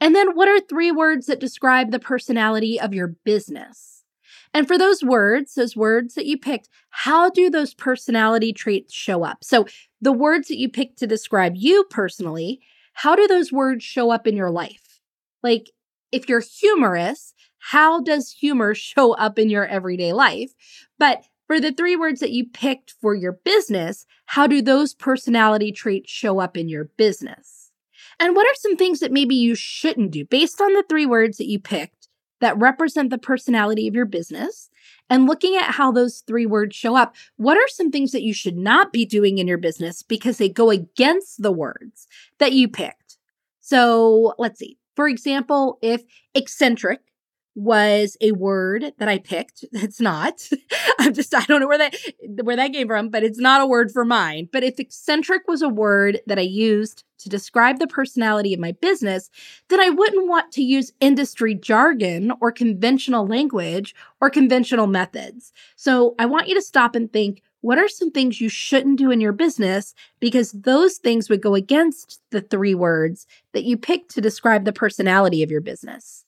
And 0.00 0.14
then 0.14 0.34
what 0.34 0.48
are 0.48 0.60
three 0.60 0.90
words 0.90 1.26
that 1.26 1.40
describe 1.40 1.90
the 1.90 1.98
personality 1.98 2.80
of 2.80 2.94
your 2.94 3.08
business? 3.24 4.04
And 4.52 4.66
for 4.66 4.78
those 4.78 5.04
words, 5.04 5.54
those 5.54 5.76
words 5.76 6.14
that 6.14 6.26
you 6.26 6.38
picked, 6.38 6.68
how 6.90 7.30
do 7.30 7.50
those 7.50 7.74
personality 7.74 8.52
traits 8.52 8.94
show 8.94 9.24
up? 9.24 9.44
So, 9.44 9.66
the 10.00 10.12
words 10.12 10.48
that 10.48 10.58
you 10.58 10.68
picked 10.68 10.98
to 10.98 11.06
describe 11.06 11.52
you 11.54 11.84
personally, 11.90 12.60
how 12.94 13.14
do 13.14 13.28
those 13.28 13.52
words 13.52 13.84
show 13.84 14.10
up 14.10 14.26
in 14.26 14.36
your 14.36 14.50
life? 14.50 15.00
Like, 15.42 15.70
if 16.10 16.28
you're 16.28 16.40
humorous, 16.40 17.34
how 17.58 18.00
does 18.00 18.32
humor 18.32 18.74
show 18.74 19.12
up 19.14 19.38
in 19.38 19.50
your 19.50 19.66
everyday 19.66 20.12
life? 20.12 20.52
But 20.98 21.24
for 21.46 21.60
the 21.60 21.72
three 21.72 21.96
words 21.96 22.20
that 22.20 22.30
you 22.30 22.46
picked 22.46 22.94
for 23.00 23.14
your 23.14 23.32
business, 23.44 24.06
how 24.26 24.46
do 24.46 24.62
those 24.62 24.94
personality 24.94 25.72
traits 25.72 26.10
show 26.10 26.40
up 26.40 26.56
in 26.56 26.68
your 26.68 26.84
business? 26.84 27.59
And 28.20 28.36
what 28.36 28.46
are 28.46 28.54
some 28.54 28.76
things 28.76 29.00
that 29.00 29.12
maybe 29.12 29.34
you 29.34 29.54
shouldn't 29.54 30.10
do 30.12 30.26
based 30.26 30.60
on 30.60 30.74
the 30.74 30.84
three 30.88 31.06
words 31.06 31.38
that 31.38 31.48
you 31.48 31.58
picked 31.58 32.08
that 32.40 32.56
represent 32.58 33.10
the 33.10 33.18
personality 33.18 33.88
of 33.88 33.94
your 33.94 34.04
business? 34.04 34.68
And 35.08 35.26
looking 35.26 35.56
at 35.56 35.72
how 35.72 35.90
those 35.90 36.22
three 36.26 36.46
words 36.46 36.76
show 36.76 36.94
up, 36.94 37.16
what 37.36 37.56
are 37.56 37.68
some 37.68 37.90
things 37.90 38.12
that 38.12 38.22
you 38.22 38.34
should 38.34 38.56
not 38.56 38.92
be 38.92 39.06
doing 39.06 39.38
in 39.38 39.48
your 39.48 39.58
business 39.58 40.02
because 40.02 40.36
they 40.36 40.50
go 40.50 40.70
against 40.70 41.42
the 41.42 41.50
words 41.50 42.06
that 42.38 42.52
you 42.52 42.68
picked? 42.68 43.16
So 43.60 44.34
let's 44.38 44.58
see. 44.58 44.76
For 44.94 45.08
example, 45.08 45.78
if 45.80 46.02
eccentric 46.34 47.00
was 47.54 48.16
a 48.20 48.32
word 48.32 48.92
that 48.98 49.08
I 49.08 49.18
picked. 49.18 49.64
It's 49.72 50.00
not. 50.00 50.48
I'm 50.98 51.14
just 51.14 51.34
I 51.34 51.44
don't 51.46 51.60
know 51.60 51.66
where 51.66 51.78
that 51.78 51.96
where 52.42 52.56
that 52.56 52.72
came 52.72 52.86
from, 52.86 53.08
but 53.08 53.24
it's 53.24 53.38
not 53.38 53.60
a 53.60 53.66
word 53.66 53.90
for 53.90 54.04
mine. 54.04 54.48
But 54.52 54.62
if 54.62 54.78
eccentric 54.78 55.48
was 55.48 55.62
a 55.62 55.68
word 55.68 56.20
that 56.26 56.38
I 56.38 56.42
used 56.42 57.04
to 57.18 57.28
describe 57.28 57.78
the 57.78 57.86
personality 57.86 58.54
of 58.54 58.60
my 58.60 58.72
business, 58.72 59.30
then 59.68 59.80
I 59.80 59.90
wouldn't 59.90 60.28
want 60.28 60.52
to 60.52 60.62
use 60.62 60.92
industry 61.00 61.54
jargon 61.54 62.32
or 62.40 62.52
conventional 62.52 63.26
language 63.26 63.94
or 64.20 64.30
conventional 64.30 64.86
methods. 64.86 65.52
So 65.76 66.14
I 66.18 66.26
want 66.26 66.48
you 66.48 66.54
to 66.54 66.62
stop 66.62 66.94
and 66.94 67.12
think 67.12 67.42
what 67.62 67.78
are 67.78 67.88
some 67.88 68.10
things 68.10 68.40
you 68.40 68.48
shouldn't 68.48 68.98
do 68.98 69.10
in 69.10 69.20
your 69.20 69.32
business? 69.32 69.94
Because 70.18 70.52
those 70.52 70.96
things 70.96 71.28
would 71.28 71.42
go 71.42 71.54
against 71.54 72.20
the 72.30 72.40
three 72.40 72.74
words 72.74 73.26
that 73.52 73.64
you 73.64 73.76
picked 73.76 74.12
to 74.12 74.20
describe 74.20 74.64
the 74.64 74.72
personality 74.72 75.42
of 75.42 75.50
your 75.50 75.60
business. 75.60 76.24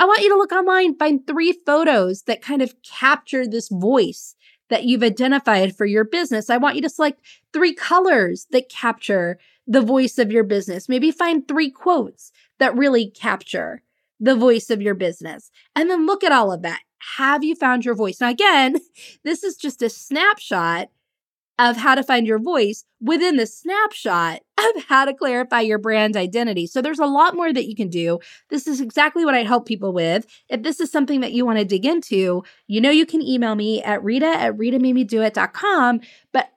I 0.00 0.06
want 0.06 0.22
you 0.22 0.30
to 0.30 0.36
look 0.36 0.52
online, 0.52 0.96
find 0.96 1.26
three 1.26 1.52
photos 1.66 2.22
that 2.22 2.40
kind 2.40 2.62
of 2.62 2.74
capture 2.82 3.46
this 3.46 3.68
voice 3.68 4.34
that 4.70 4.84
you've 4.84 5.02
identified 5.02 5.76
for 5.76 5.84
your 5.84 6.04
business. 6.04 6.48
I 6.48 6.56
want 6.56 6.76
you 6.76 6.80
to 6.82 6.88
select 6.88 7.20
three 7.52 7.74
colors 7.74 8.46
that 8.50 8.70
capture 8.70 9.38
the 9.66 9.82
voice 9.82 10.16
of 10.16 10.32
your 10.32 10.42
business. 10.42 10.88
Maybe 10.88 11.10
find 11.10 11.46
three 11.46 11.70
quotes 11.70 12.32
that 12.58 12.74
really 12.74 13.10
capture 13.10 13.82
the 14.18 14.34
voice 14.34 14.70
of 14.70 14.80
your 14.80 14.94
business. 14.94 15.50
And 15.76 15.90
then 15.90 16.06
look 16.06 16.24
at 16.24 16.32
all 16.32 16.50
of 16.50 16.62
that. 16.62 16.80
Have 17.18 17.44
you 17.44 17.54
found 17.54 17.84
your 17.84 17.94
voice? 17.94 18.22
Now, 18.22 18.30
again, 18.30 18.76
this 19.22 19.44
is 19.44 19.56
just 19.56 19.82
a 19.82 19.90
snapshot 19.90 20.88
of 21.60 21.76
how 21.76 21.94
to 21.94 22.02
find 22.02 22.26
your 22.26 22.38
voice 22.38 22.84
within 23.02 23.36
the 23.36 23.46
snapshot 23.46 24.40
of 24.58 24.84
how 24.84 25.04
to 25.04 25.12
clarify 25.12 25.60
your 25.60 25.78
brand 25.78 26.16
identity. 26.16 26.66
So 26.66 26.80
there's 26.80 26.98
a 26.98 27.04
lot 27.06 27.36
more 27.36 27.52
that 27.52 27.68
you 27.68 27.76
can 27.76 27.90
do. 27.90 28.18
This 28.48 28.66
is 28.66 28.80
exactly 28.80 29.26
what 29.26 29.34
I 29.34 29.42
help 29.42 29.66
people 29.66 29.92
with. 29.92 30.26
If 30.48 30.62
this 30.62 30.80
is 30.80 30.90
something 30.90 31.20
that 31.20 31.32
you 31.32 31.44
want 31.44 31.58
to 31.58 31.64
dig 31.66 31.84
into, 31.84 32.42
you 32.66 32.80
know 32.80 32.90
you 32.90 33.04
can 33.04 33.20
email 33.20 33.54
me 33.54 33.82
at 33.82 34.02
rita 34.02 34.26
at 34.26 34.56
ritamademedoit.com, 34.56 36.00
but 36.32 36.50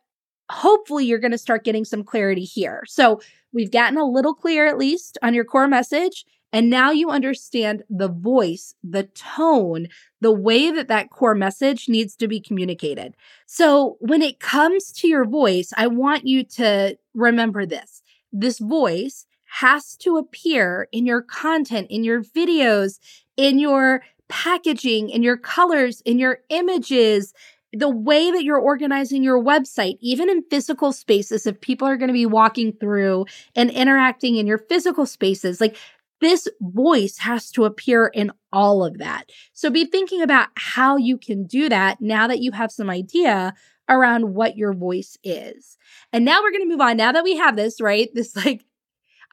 hopefully 0.50 1.06
you're 1.06 1.20
going 1.20 1.32
to 1.32 1.38
start 1.38 1.66
getting 1.66 1.84
some 1.84 2.04
clarity 2.04 2.46
here. 2.46 2.84
So 2.88 3.20
we've 3.52 3.72
gotten 3.72 3.98
a 3.98 4.06
little 4.06 4.34
clear 4.34 4.68
at 4.68 4.78
least 4.78 5.18
on 5.22 5.34
your 5.34 5.46
core 5.46 5.68
message. 5.68 6.26
And 6.54 6.70
now 6.70 6.92
you 6.92 7.10
understand 7.10 7.84
the 7.90 8.08
voice, 8.08 8.76
the 8.84 9.04
tone, 9.04 9.88
the 10.22 10.32
way 10.32 10.72
that 10.72 10.88
that 10.88 11.10
core 11.10 11.34
message 11.34 11.90
needs 11.90 12.16
to 12.18 12.28
be 12.28 12.40
communicated. 12.40 13.16
So 13.48 13.98
when 14.00 14.22
it 14.22 14.40
comes 14.40 14.92
to 14.94 15.08
your 15.08 15.26
voice, 15.26 15.74
I 15.76 15.88
want 15.88 16.28
you 16.28 16.44
to 16.44 16.96
remember 17.16 17.66
this. 17.66 18.04
This 18.32 18.60
voice 18.60 19.26
has 19.46 19.98
to 19.98 20.18
appear 20.18 20.88
in 20.92 21.06
your 21.06 21.24
content, 21.24 21.88
in 21.90 22.04
your 22.04 22.24
videos, 22.24 23.00
in 23.36 23.60
your 23.60 24.04
packaging, 24.30 25.10
in 25.10 25.24
your 25.24 25.38
colors, 25.38 26.02
in 26.06 26.20
your 26.20 26.40
images, 26.50 27.34
the 27.74 27.90
way 27.90 28.30
that 28.32 28.44
you're 28.44 28.60
organizing 28.60 29.24
your 29.24 29.44
website, 29.44 29.98
even 30.00 30.30
in 30.30 30.44
physical 30.50 30.92
spaces, 30.92 31.48
if 31.48 31.60
people 31.60 31.88
are 31.88 31.98
going 31.98 32.08
to 32.08 32.14
be 32.14 32.26
walking 32.26 32.72
through 32.72 33.26
and 33.56 33.72
interacting 33.72 34.36
in 34.36 34.46
your 34.46 34.60
physical 34.60 35.08
spaces, 35.08 35.60
like 35.60 35.76
this 36.24 36.48
voice 36.62 37.18
has 37.20 37.52
to 37.52 37.66
appear 37.66 38.08
in 38.08 38.32
all 38.52 38.84
of 38.84 38.98
that. 39.00 39.32
So 39.54 39.70
be 39.70 39.86
thinking 39.86 40.22
about 40.22 40.50
how 40.56 40.98
you 40.98 41.18
can 41.18 41.46
do 41.46 41.70
that 41.70 42.02
now 42.02 42.28
that 42.28 42.40
you 42.40 42.52
have 42.52 42.72
some 42.72 42.90
idea 42.90 43.54
around 43.90 44.34
what 44.34 44.58
your 44.58 44.74
voice 44.74 45.18
is. 45.24 45.78
And 46.12 46.24
now 46.24 46.42
we're 46.42 46.52
going 46.52 46.64
to 46.64 46.70
move 46.70 46.82
on. 46.82 46.98
Now 46.98 47.12
that 47.12 47.24
we 47.24 47.36
have 47.38 47.56
this, 47.56 47.82
right? 47.82 48.10
This 48.14 48.36
like 48.36 48.64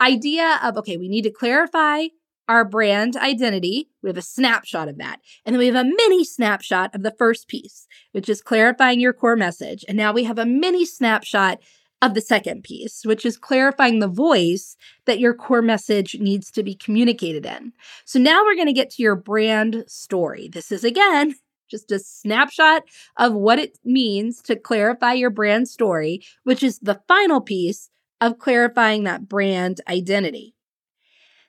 idea 0.01 0.59
of, 0.63 0.77
okay, 0.79 0.97
we 0.97 1.09
need 1.09 1.23
to 1.23 1.31
clarify 1.31 2.07
our 2.49 2.65
brand 2.65 3.17
identity. 3.17 3.89
We 4.03 4.11
have 4.11 4.17
a 4.17 4.23
snapshot 4.23 4.89
of 4.89 4.99
that. 4.99 5.21
And 5.47 5.55
then 5.55 5.59
we 5.59 5.67
have 5.67 5.77
a 5.77 5.85
mini 5.85 6.25
snapshot 6.25 6.95
of 6.95 7.05
the 7.05 7.15
first 7.17 7.47
piece, 7.47 7.87
which 8.11 8.29
is 8.29 8.43
clarifying 8.43 8.99
your 8.99 9.13
core 9.13 9.37
message. 9.37 9.85
And 9.87 9.97
now 9.97 10.13
we 10.13 10.25
have 10.25 10.39
a 10.39 10.47
mini 10.47 10.85
snapshot 10.85 11.61
of 12.03 12.15
the 12.15 12.21
second 12.21 12.65
piece, 12.65 13.05
which 13.05 13.27
is 13.27 13.37
clarifying 13.37 13.99
the 13.99 14.09
voice 14.09 14.77
that 15.05 15.19
your 15.19 15.35
core 15.35 15.63
message 15.63 16.17
needs 16.19 16.51
to 16.51 16.63
be 16.63 16.75
communicated 16.75 17.45
in. 17.45 17.73
So 18.05 18.19
now 18.19 18.43
we're 18.45 18.55
going 18.55 18.67
to 18.67 18.73
get 18.73 18.91
to 18.91 19.03
your 19.03 19.17
brand 19.17 19.85
story. 19.87 20.49
This 20.49 20.73
is 20.73 20.85
again 20.85 21.35
just 21.71 21.93
a 21.93 21.99
snapshot 21.99 22.83
of 23.17 23.33
what 23.33 23.59
it 23.59 23.79
means 23.85 24.43
to 24.43 24.57
clarify 24.57 25.13
your 25.13 25.31
brand 25.31 25.69
story, 25.69 26.21
which 26.43 26.63
is 26.63 26.81
the 26.81 27.01
final 27.07 27.41
piece 27.41 27.91
of 28.21 28.39
clarifying 28.39 29.05
that 29.05 29.29
brand 29.29 29.81
identity. 29.89 30.55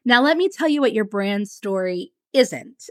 Now, 0.05 0.21
let 0.21 0.37
me 0.37 0.49
tell 0.49 0.69
you 0.69 0.81
what 0.81 0.93
your 0.93 1.05
brand 1.05 1.47
story 1.49 2.13
isn't. 2.33 2.89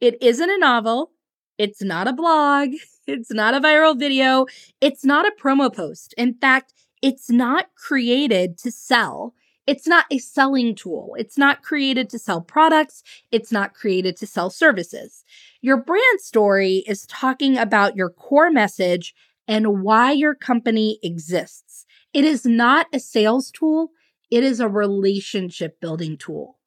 It 0.00 0.16
isn't 0.22 0.50
a 0.50 0.58
novel. 0.58 1.10
It's 1.58 1.82
not 1.82 2.06
a 2.06 2.12
blog. 2.12 2.70
It's 3.06 3.32
not 3.32 3.54
a 3.54 3.60
viral 3.60 3.98
video. 3.98 4.46
It's 4.80 5.04
not 5.04 5.26
a 5.26 5.32
promo 5.42 5.74
post. 5.74 6.14
In 6.16 6.34
fact, 6.34 6.72
it's 7.02 7.30
not 7.30 7.66
created 7.76 8.58
to 8.58 8.70
sell. 8.70 9.34
It's 9.66 9.86
not 9.86 10.06
a 10.10 10.18
selling 10.18 10.74
tool. 10.74 11.14
It's 11.18 11.36
not 11.36 11.62
created 11.62 12.08
to 12.10 12.18
sell 12.18 12.40
products. 12.40 13.02
It's 13.30 13.52
not 13.52 13.74
created 13.74 14.16
to 14.16 14.26
sell 14.26 14.48
services. 14.50 15.24
Your 15.60 15.76
brand 15.76 16.20
story 16.20 16.84
is 16.86 17.06
talking 17.06 17.58
about 17.58 17.96
your 17.96 18.08
core 18.08 18.50
message 18.50 19.14
and 19.46 19.82
why 19.82 20.12
your 20.12 20.34
company 20.34 20.98
exists. 21.02 21.86
It 22.14 22.24
is 22.24 22.46
not 22.46 22.86
a 22.92 23.00
sales 23.00 23.50
tool. 23.50 23.90
It 24.30 24.42
is 24.42 24.60
a 24.60 24.68
relationship 24.68 25.80
building 25.80 26.16
tool. 26.16 26.58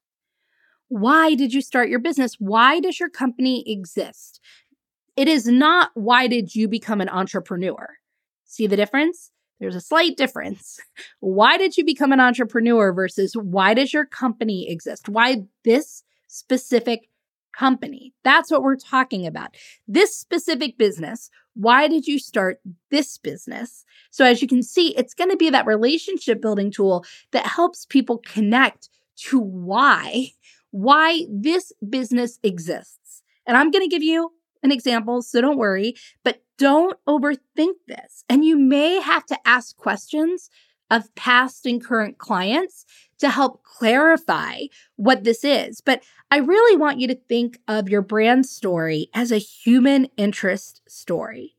Why 0.87 1.35
did 1.35 1.53
you 1.53 1.61
start 1.61 1.89
your 1.89 1.99
business? 1.99 2.35
Why 2.37 2.79
does 2.79 2.99
your 2.99 3.09
company 3.09 3.63
exist? 3.65 4.41
It 5.15 5.27
is 5.27 5.47
not 5.47 5.91
why 5.93 6.27
did 6.27 6.55
you 6.55 6.67
become 6.67 7.01
an 7.01 7.09
entrepreneur? 7.09 7.97
See 8.45 8.67
the 8.67 8.75
difference? 8.75 9.31
There's 9.61 9.75
a 9.75 9.81
slight 9.81 10.17
difference. 10.17 10.79
Why 11.19 11.57
did 11.57 11.77
you 11.77 11.85
become 11.85 12.11
an 12.11 12.19
entrepreneur 12.19 12.91
versus 12.91 13.37
why 13.37 13.75
does 13.75 13.93
your 13.93 14.05
company 14.05 14.67
exist? 14.67 15.07
Why 15.07 15.43
this 15.63 16.03
specific 16.27 17.07
company? 17.55 18.11
That's 18.23 18.49
what 18.49 18.63
we're 18.63 18.75
talking 18.75 19.27
about. 19.27 19.55
This 19.87 20.17
specific 20.17 20.79
business. 20.79 21.29
Why 21.53 21.87
did 21.87 22.07
you 22.07 22.17
start 22.17 22.59
this 22.89 23.19
business? 23.19 23.85
So, 24.09 24.25
as 24.25 24.41
you 24.41 24.47
can 24.47 24.63
see, 24.63 24.95
it's 24.97 25.13
going 25.13 25.29
to 25.29 25.37
be 25.37 25.51
that 25.51 25.67
relationship 25.67 26.41
building 26.41 26.71
tool 26.71 27.05
that 27.31 27.45
helps 27.45 27.85
people 27.85 28.17
connect 28.17 28.89
to 29.27 29.39
why, 29.39 30.31
why 30.71 31.25
this 31.29 31.71
business 31.87 32.39
exists. 32.41 33.21
And 33.45 33.55
I'm 33.55 33.69
going 33.69 33.87
to 33.87 33.93
give 33.93 34.01
you 34.01 34.31
an 34.63 34.71
example, 34.71 35.21
so 35.21 35.41
don't 35.41 35.57
worry, 35.57 35.95
but 36.23 36.41
don't 36.61 36.95
overthink 37.09 37.73
this. 37.87 38.23
And 38.29 38.45
you 38.45 38.55
may 38.55 39.01
have 39.01 39.25
to 39.25 39.37
ask 39.45 39.75
questions 39.75 40.51
of 40.91 41.13
past 41.15 41.65
and 41.65 41.83
current 41.83 42.19
clients 42.19 42.85
to 43.17 43.29
help 43.29 43.63
clarify 43.63 44.65
what 44.95 45.23
this 45.23 45.43
is. 45.43 45.81
But 45.81 46.03
I 46.29 46.37
really 46.37 46.77
want 46.77 46.99
you 46.99 47.07
to 47.07 47.15
think 47.15 47.59
of 47.67 47.89
your 47.89 48.03
brand 48.03 48.45
story 48.45 49.09
as 49.11 49.31
a 49.31 49.39
human 49.39 50.07
interest 50.17 50.81
story. 50.87 51.55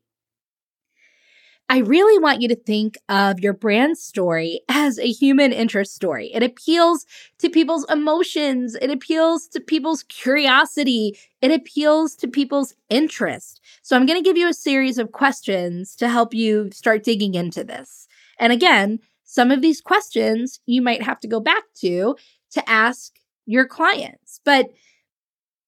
I 1.69 1.79
really 1.79 2.19
want 2.19 2.41
you 2.41 2.47
to 2.49 2.55
think 2.55 2.97
of 3.09 3.39
your 3.39 3.53
brand 3.53 3.97
story 3.97 4.61
as 4.69 4.99
a 4.99 5.07
human 5.07 5.51
interest 5.53 5.95
story. 5.95 6.29
It 6.33 6.43
appeals 6.43 7.05
to 7.39 7.49
people's 7.49 7.85
emotions, 7.89 8.75
it 8.75 8.91
appeals 8.91 9.47
to 9.49 9.59
people's 9.59 10.03
curiosity, 10.03 11.17
it 11.41 11.51
appeals 11.51 12.15
to 12.17 12.27
people's 12.27 12.75
interest. 12.89 13.61
So, 13.81 13.95
I'm 13.95 14.05
going 14.05 14.21
to 14.21 14.27
give 14.27 14.37
you 14.37 14.49
a 14.49 14.53
series 14.53 14.97
of 14.97 15.13
questions 15.13 15.95
to 15.95 16.09
help 16.09 16.33
you 16.33 16.69
start 16.71 17.03
digging 17.03 17.33
into 17.33 17.63
this. 17.63 18.07
And 18.39 18.51
again, 18.53 18.99
some 19.23 19.49
of 19.49 19.61
these 19.61 19.81
questions 19.81 20.59
you 20.65 20.81
might 20.81 21.01
have 21.01 21.19
to 21.21 21.27
go 21.27 21.39
back 21.39 21.63
to 21.79 22.15
to 22.51 22.69
ask 22.69 23.13
your 23.45 23.65
clients. 23.65 24.39
But 24.45 24.67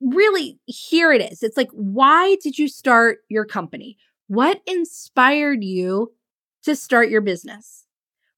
really, 0.02 0.60
here 0.66 1.12
it 1.14 1.22
is. 1.22 1.42
It's 1.42 1.58
like, 1.58 1.70
why 1.72 2.36
did 2.44 2.60
you 2.60 2.68
start 2.68 3.20
your 3.30 3.46
company? 3.46 3.98
What 4.28 4.62
inspired 4.66 5.64
you 5.64 6.14
to 6.64 6.76
start 6.76 7.10
your 7.10 7.22
business? 7.22 7.86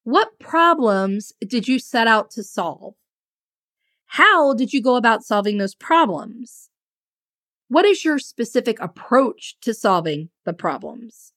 What 0.04 0.38
problems 0.38 1.32
did 1.40 1.68
you 1.68 1.80
set 1.80 2.08
out 2.08 2.30
to 2.32 2.44
solve? 2.44 2.96
How 4.08 4.54
did 4.54 4.74
you 4.74 4.82
go 4.82 4.98
about 4.98 5.24
solving 5.24 5.58
those 5.58 5.76
problems? 5.76 6.70
What 7.70 7.86
is 7.86 8.04
your 8.04 8.20
specific 8.20 8.82
approach 8.82 9.56
to 9.62 9.74
solving 9.74 10.30
the 10.46 10.54
problems? 10.54 11.32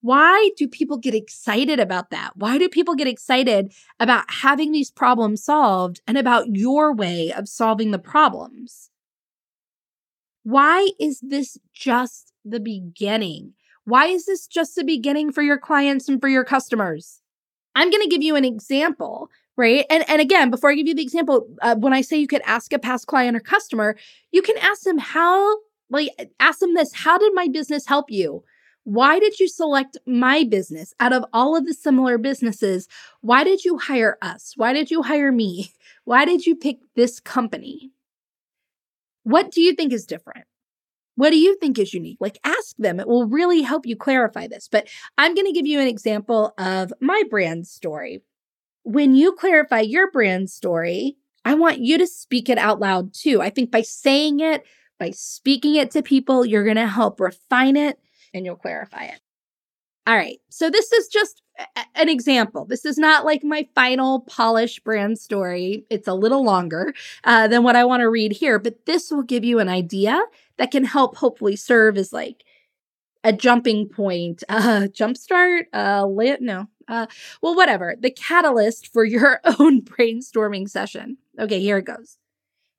Why 0.00 0.50
do 0.56 0.66
people 0.66 0.96
get 0.96 1.14
excited 1.14 1.80
about 1.80 2.10
that? 2.10 2.36
Why 2.36 2.56
do 2.56 2.68
people 2.68 2.94
get 2.94 3.08
excited 3.08 3.74
about 4.00 4.30
having 4.30 4.72
these 4.72 4.90
problems 4.90 5.44
solved 5.44 6.00
and 6.06 6.16
about 6.16 6.56
your 6.56 6.94
way 6.94 7.32
of 7.32 7.48
solving 7.48 7.90
the 7.90 7.98
problems? 7.98 8.87
Why 10.48 10.88
is 10.98 11.20
this 11.20 11.58
just 11.74 12.32
the 12.42 12.58
beginning? 12.58 13.52
Why 13.84 14.06
is 14.06 14.24
this 14.24 14.46
just 14.46 14.76
the 14.76 14.82
beginning 14.82 15.30
for 15.30 15.42
your 15.42 15.58
clients 15.58 16.08
and 16.08 16.18
for 16.18 16.28
your 16.28 16.42
customers? 16.42 17.20
I'm 17.74 17.90
going 17.90 18.02
to 18.02 18.08
give 18.08 18.22
you 18.22 18.34
an 18.34 18.46
example, 18.46 19.28
right? 19.58 19.84
And 19.90 20.08
and 20.08 20.22
again, 20.22 20.48
before 20.48 20.70
I 20.70 20.74
give 20.74 20.86
you 20.86 20.94
the 20.94 21.02
example, 21.02 21.46
uh, 21.60 21.76
when 21.76 21.92
I 21.92 22.00
say 22.00 22.16
you 22.16 22.26
could 22.26 22.40
ask 22.46 22.72
a 22.72 22.78
past 22.78 23.06
client 23.06 23.36
or 23.36 23.40
customer, 23.40 23.94
you 24.32 24.40
can 24.40 24.56
ask 24.56 24.84
them 24.84 24.96
how 24.96 25.58
like 25.90 26.12
ask 26.40 26.60
them 26.60 26.72
this, 26.72 26.94
how 26.94 27.18
did 27.18 27.34
my 27.34 27.48
business 27.48 27.86
help 27.86 28.10
you? 28.10 28.42
Why 28.84 29.18
did 29.18 29.38
you 29.38 29.48
select 29.48 29.98
my 30.06 30.44
business 30.44 30.94
out 30.98 31.12
of 31.12 31.26
all 31.34 31.56
of 31.56 31.66
the 31.66 31.74
similar 31.74 32.16
businesses? 32.16 32.88
Why 33.20 33.44
did 33.44 33.66
you 33.66 33.76
hire 33.76 34.16
us? 34.22 34.54
Why 34.56 34.72
did 34.72 34.90
you 34.90 35.02
hire 35.02 35.30
me? 35.30 35.74
Why 36.04 36.24
did 36.24 36.46
you 36.46 36.56
pick 36.56 36.78
this 36.94 37.20
company? 37.20 37.92
What 39.28 39.50
do 39.50 39.60
you 39.60 39.74
think 39.74 39.92
is 39.92 40.06
different? 40.06 40.46
What 41.16 41.30
do 41.30 41.36
you 41.36 41.58
think 41.58 41.78
is 41.78 41.92
unique? 41.92 42.16
Like, 42.18 42.38
ask 42.44 42.74
them. 42.78 42.98
It 42.98 43.06
will 43.06 43.26
really 43.26 43.60
help 43.60 43.84
you 43.84 43.94
clarify 43.94 44.46
this. 44.46 44.68
But 44.72 44.88
I'm 45.18 45.34
going 45.34 45.46
to 45.46 45.52
give 45.52 45.66
you 45.66 45.80
an 45.80 45.86
example 45.86 46.54
of 46.56 46.94
my 47.02 47.22
brand 47.28 47.66
story. 47.66 48.22
When 48.84 49.14
you 49.14 49.32
clarify 49.32 49.80
your 49.80 50.10
brand 50.10 50.48
story, 50.48 51.18
I 51.44 51.52
want 51.52 51.80
you 51.80 51.98
to 51.98 52.06
speak 52.06 52.48
it 52.48 52.56
out 52.56 52.80
loud 52.80 53.12
too. 53.12 53.42
I 53.42 53.50
think 53.50 53.70
by 53.70 53.82
saying 53.82 54.40
it, 54.40 54.64
by 54.98 55.10
speaking 55.10 55.74
it 55.74 55.90
to 55.90 56.02
people, 56.02 56.46
you're 56.46 56.64
going 56.64 56.76
to 56.76 56.86
help 56.86 57.20
refine 57.20 57.76
it 57.76 57.98
and 58.32 58.46
you'll 58.46 58.56
clarify 58.56 59.04
it. 59.04 59.20
All 60.08 60.16
right. 60.16 60.40
So 60.48 60.70
this 60.70 60.90
is 60.90 61.06
just 61.08 61.42
an 61.94 62.08
example. 62.08 62.64
This 62.64 62.86
is 62.86 62.96
not 62.96 63.26
like 63.26 63.44
my 63.44 63.68
final 63.74 64.20
polished 64.20 64.82
brand 64.82 65.18
story. 65.18 65.84
It's 65.90 66.08
a 66.08 66.14
little 66.14 66.42
longer 66.42 66.94
uh, 67.24 67.46
than 67.46 67.62
what 67.62 67.76
I 67.76 67.84
want 67.84 68.00
to 68.00 68.08
read 68.08 68.32
here, 68.32 68.58
but 68.58 68.86
this 68.86 69.10
will 69.10 69.22
give 69.22 69.44
you 69.44 69.58
an 69.58 69.68
idea 69.68 70.18
that 70.56 70.70
can 70.70 70.84
help 70.84 71.16
hopefully 71.16 71.56
serve 71.56 71.98
as 71.98 72.10
like 72.10 72.42
a 73.22 73.34
jumping 73.34 73.86
point, 73.86 74.42
uh, 74.48 74.88
jumpstart, 74.90 75.64
uh, 75.74 76.06
lit, 76.06 76.40
no, 76.40 76.68
uh, 76.88 77.04
well, 77.42 77.54
whatever, 77.54 77.94
the 78.00 78.10
catalyst 78.10 78.90
for 78.90 79.04
your 79.04 79.42
own 79.58 79.82
brainstorming 79.82 80.70
session. 80.70 81.18
Okay, 81.38 81.60
here 81.60 81.76
it 81.76 81.84
goes. 81.84 82.16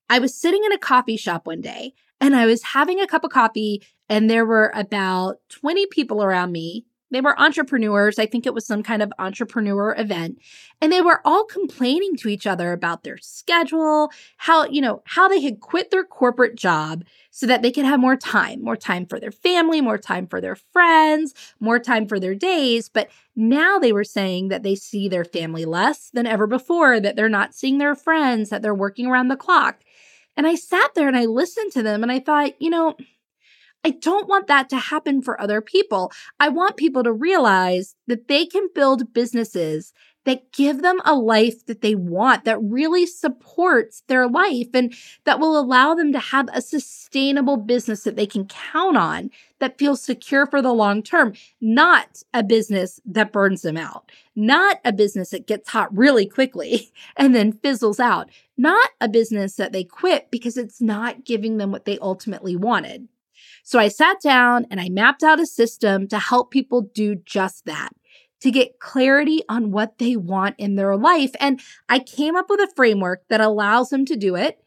I 0.09 0.17
was 0.17 0.33
sitting 0.33 0.63
in 0.65 0.71
a 0.71 0.79
coffee 0.79 1.17
shop 1.17 1.45
one 1.45 1.61
day 1.61 1.93
and 2.21 2.35
I 2.35 2.45
was 2.45 2.63
having 2.63 2.99
a 2.99 3.07
cup 3.07 3.23
of 3.23 3.31
coffee, 3.31 3.81
and 4.09 4.29
there 4.29 4.45
were 4.45 4.71
about 4.75 5.37
20 5.49 5.85
people 5.87 6.23
around 6.23 6.51
me. 6.51 6.85
They 7.11 7.21
were 7.21 7.39
entrepreneurs. 7.39 8.19
I 8.19 8.25
think 8.25 8.45
it 8.45 8.53
was 8.53 8.65
some 8.65 8.83
kind 8.83 9.01
of 9.01 9.11
entrepreneur 9.17 9.95
event. 9.97 10.39
And 10.81 10.91
they 10.91 11.01
were 11.01 11.21
all 11.25 11.43
complaining 11.45 12.15
to 12.17 12.29
each 12.29 12.45
other 12.45 12.71
about 12.71 13.03
their 13.03 13.17
schedule, 13.17 14.11
how, 14.37 14.65
you 14.65 14.81
know, 14.81 15.01
how 15.05 15.27
they 15.27 15.41
had 15.41 15.59
quit 15.59 15.91
their 15.91 16.03
corporate 16.03 16.55
job 16.55 17.03
so 17.31 17.47
that 17.47 17.61
they 17.61 17.71
could 17.71 17.85
have 17.85 17.99
more 17.99 18.15
time, 18.15 18.63
more 18.63 18.77
time 18.77 19.05
for 19.05 19.19
their 19.19 19.31
family, 19.31 19.81
more 19.81 19.97
time 19.97 20.27
for 20.27 20.39
their 20.39 20.55
friends, 20.55 21.33
more 21.59 21.79
time 21.79 22.07
for 22.07 22.19
their 22.19 22.35
days. 22.35 22.89
But 22.89 23.09
now 23.35 23.79
they 23.79 23.91
were 23.91 24.03
saying 24.03 24.49
that 24.49 24.63
they 24.63 24.75
see 24.75 25.07
their 25.07 25.25
family 25.25 25.65
less 25.65 26.09
than 26.11 26.27
ever 26.27 26.47
before, 26.47 26.99
that 26.99 27.15
they're 27.15 27.29
not 27.29 27.55
seeing 27.55 27.77
their 27.77 27.95
friends, 27.95 28.49
that 28.49 28.61
they're 28.61 28.75
working 28.75 29.07
around 29.07 29.29
the 29.29 29.35
clock. 29.35 29.81
And 30.37 30.47
I 30.47 30.55
sat 30.55 30.95
there 30.95 31.07
and 31.07 31.17
I 31.17 31.25
listened 31.25 31.71
to 31.73 31.83
them 31.83 32.03
and 32.03 32.11
I 32.11 32.19
thought, 32.19 32.61
you 32.61 32.69
know, 32.69 32.95
I 33.83 33.91
don't 33.91 34.27
want 34.27 34.47
that 34.47 34.69
to 34.69 34.77
happen 34.77 35.21
for 35.21 35.39
other 35.39 35.61
people. 35.61 36.11
I 36.39 36.49
want 36.49 36.77
people 36.77 37.03
to 37.03 37.13
realize 37.13 37.95
that 38.07 38.27
they 38.27 38.45
can 38.45 38.67
build 38.73 39.13
businesses 39.13 39.93
that 40.25 40.51
give 40.51 40.81
them 40.81 40.99
a 41.05 41.15
life 41.15 41.65
that 41.65 41.81
they 41.81 41.95
want, 41.95 42.43
that 42.43 42.61
really 42.61 43.05
supports 43.05 44.03
their 44.07 44.27
life, 44.27 44.67
and 44.73 44.93
that 45.23 45.39
will 45.39 45.57
allow 45.57 45.95
them 45.95 46.11
to 46.11 46.19
have 46.19 46.47
a 46.53 46.61
sustainable 46.61 47.57
business 47.57 48.03
that 48.03 48.15
they 48.15 48.25
can 48.25 48.45
count 48.45 48.97
on, 48.97 49.31
that 49.59 49.79
feels 49.79 50.01
secure 50.01 50.45
for 50.45 50.61
the 50.61 50.73
long 50.73 51.01
term, 51.01 51.33
not 51.61 52.21
a 52.33 52.43
business 52.43 52.99
that 53.05 53.31
burns 53.31 53.61
them 53.61 53.77
out, 53.77 54.11
not 54.35 54.79
a 54.85 54.91
business 54.93 55.29
that 55.29 55.47
gets 55.47 55.69
hot 55.69 55.95
really 55.97 56.27
quickly 56.27 56.91
and 57.17 57.33
then 57.33 57.51
fizzles 57.51 57.99
out, 57.99 58.29
not 58.57 58.89
a 59.01 59.07
business 59.07 59.55
that 59.55 59.71
they 59.71 59.83
quit 59.83 60.29
because 60.29 60.57
it's 60.57 60.81
not 60.81 61.23
giving 61.23 61.57
them 61.57 61.71
what 61.71 61.85
they 61.85 61.97
ultimately 61.99 62.55
wanted. 62.55 63.07
So 63.69 63.77
I 63.77 63.87
sat 63.87 64.19
down 64.19 64.65
and 64.71 64.81
I 64.81 64.89
mapped 64.89 65.21
out 65.21 65.39
a 65.39 65.45
system 65.45 66.07
to 66.07 66.17
help 66.17 66.49
people 66.49 66.81
do 66.81 67.13
just 67.13 67.65
that 67.65 67.91
to 68.41 68.49
get 68.49 68.79
clarity 68.79 69.43
on 69.47 69.69
what 69.69 69.99
they 69.99 70.15
want 70.15 70.55
in 70.57 70.75
their 70.75 70.97
life. 70.97 71.29
And 71.39 71.61
I 71.87 71.99
came 71.99 72.35
up 72.35 72.47
with 72.49 72.59
a 72.59 72.73
framework 72.75 73.27
that 73.29 73.41
allows 73.41 73.91
them 73.91 74.05
to 74.05 74.15
do 74.15 74.35
it. 74.35 74.57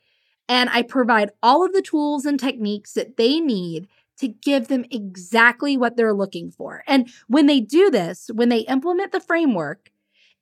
And 0.49 0.71
I 0.71 0.83
provide 0.83 1.33
all 1.43 1.67
of 1.67 1.73
the 1.73 1.83
tools 1.83 2.25
and 2.25 2.39
techniques 2.39 2.93
that 2.93 3.17
they 3.17 3.41
need 3.41 3.89
to 4.19 4.29
give 4.29 4.69
them 4.69 4.85
exactly 4.89 5.77
what 5.77 5.97
they're 5.97 6.15
looking 6.15 6.53
for. 6.53 6.85
And 6.87 7.11
when 7.27 7.47
they 7.47 7.59
do 7.59 7.91
this, 7.91 8.31
when 8.33 8.51
they 8.51 8.61
implement 8.61 9.11
the 9.11 9.19
framework 9.19 9.91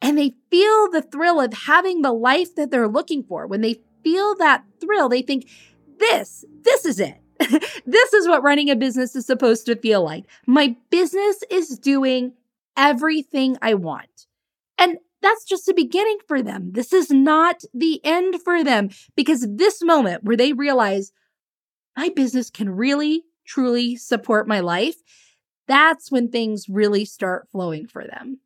and 0.02 0.18
they 0.18 0.34
feel 0.50 0.90
the 0.90 1.00
thrill 1.10 1.40
of 1.40 1.54
having 1.54 2.02
the 2.02 2.12
life 2.12 2.54
that 2.56 2.70
they're 2.70 2.88
looking 2.88 3.22
for, 3.22 3.46
when 3.46 3.62
they 3.62 3.80
feel 4.04 4.34
that 4.34 4.64
thrill, 4.82 5.08
they 5.08 5.22
think, 5.22 5.48
this, 5.98 6.44
this 6.60 6.84
is 6.84 7.00
it. 7.00 7.22
this 7.86 8.12
is 8.12 8.28
what 8.28 8.42
running 8.42 8.70
a 8.70 8.76
business 8.76 9.16
is 9.16 9.26
supposed 9.26 9.66
to 9.66 9.76
feel 9.76 10.02
like. 10.02 10.24
My 10.46 10.76
business 10.90 11.42
is 11.50 11.78
doing 11.78 12.34
everything 12.76 13.56
I 13.62 13.74
want. 13.74 14.26
And 14.78 14.98
that's 15.22 15.44
just 15.44 15.66
the 15.66 15.74
beginning 15.74 16.18
for 16.26 16.42
them. 16.42 16.72
This 16.72 16.92
is 16.92 17.10
not 17.10 17.62
the 17.74 18.00
end 18.04 18.42
for 18.42 18.64
them 18.64 18.90
because 19.16 19.46
this 19.48 19.82
moment 19.82 20.24
where 20.24 20.36
they 20.36 20.52
realize 20.52 21.12
my 21.96 22.08
business 22.08 22.50
can 22.50 22.70
really, 22.70 23.24
truly 23.46 23.96
support 23.96 24.48
my 24.48 24.60
life, 24.60 24.96
that's 25.66 26.10
when 26.10 26.28
things 26.28 26.68
really 26.68 27.04
start 27.04 27.48
flowing 27.50 27.86
for 27.86 28.04
them. 28.04 28.40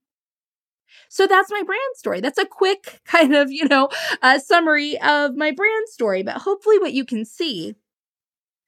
So 1.08 1.26
that's 1.26 1.50
my 1.50 1.62
brand 1.62 1.80
story. 1.96 2.20
That's 2.20 2.38
a 2.38 2.46
quick 2.46 3.00
kind 3.06 3.34
of, 3.34 3.50
you 3.50 3.68
know, 3.68 3.88
uh, 4.22 4.38
summary 4.38 5.00
of 5.00 5.36
my 5.36 5.52
brand 5.52 5.88
story. 5.88 6.22
But 6.22 6.38
hopefully, 6.38 6.78
what 6.78 6.92
you 6.92 7.04
can 7.04 7.24
see 7.24 7.76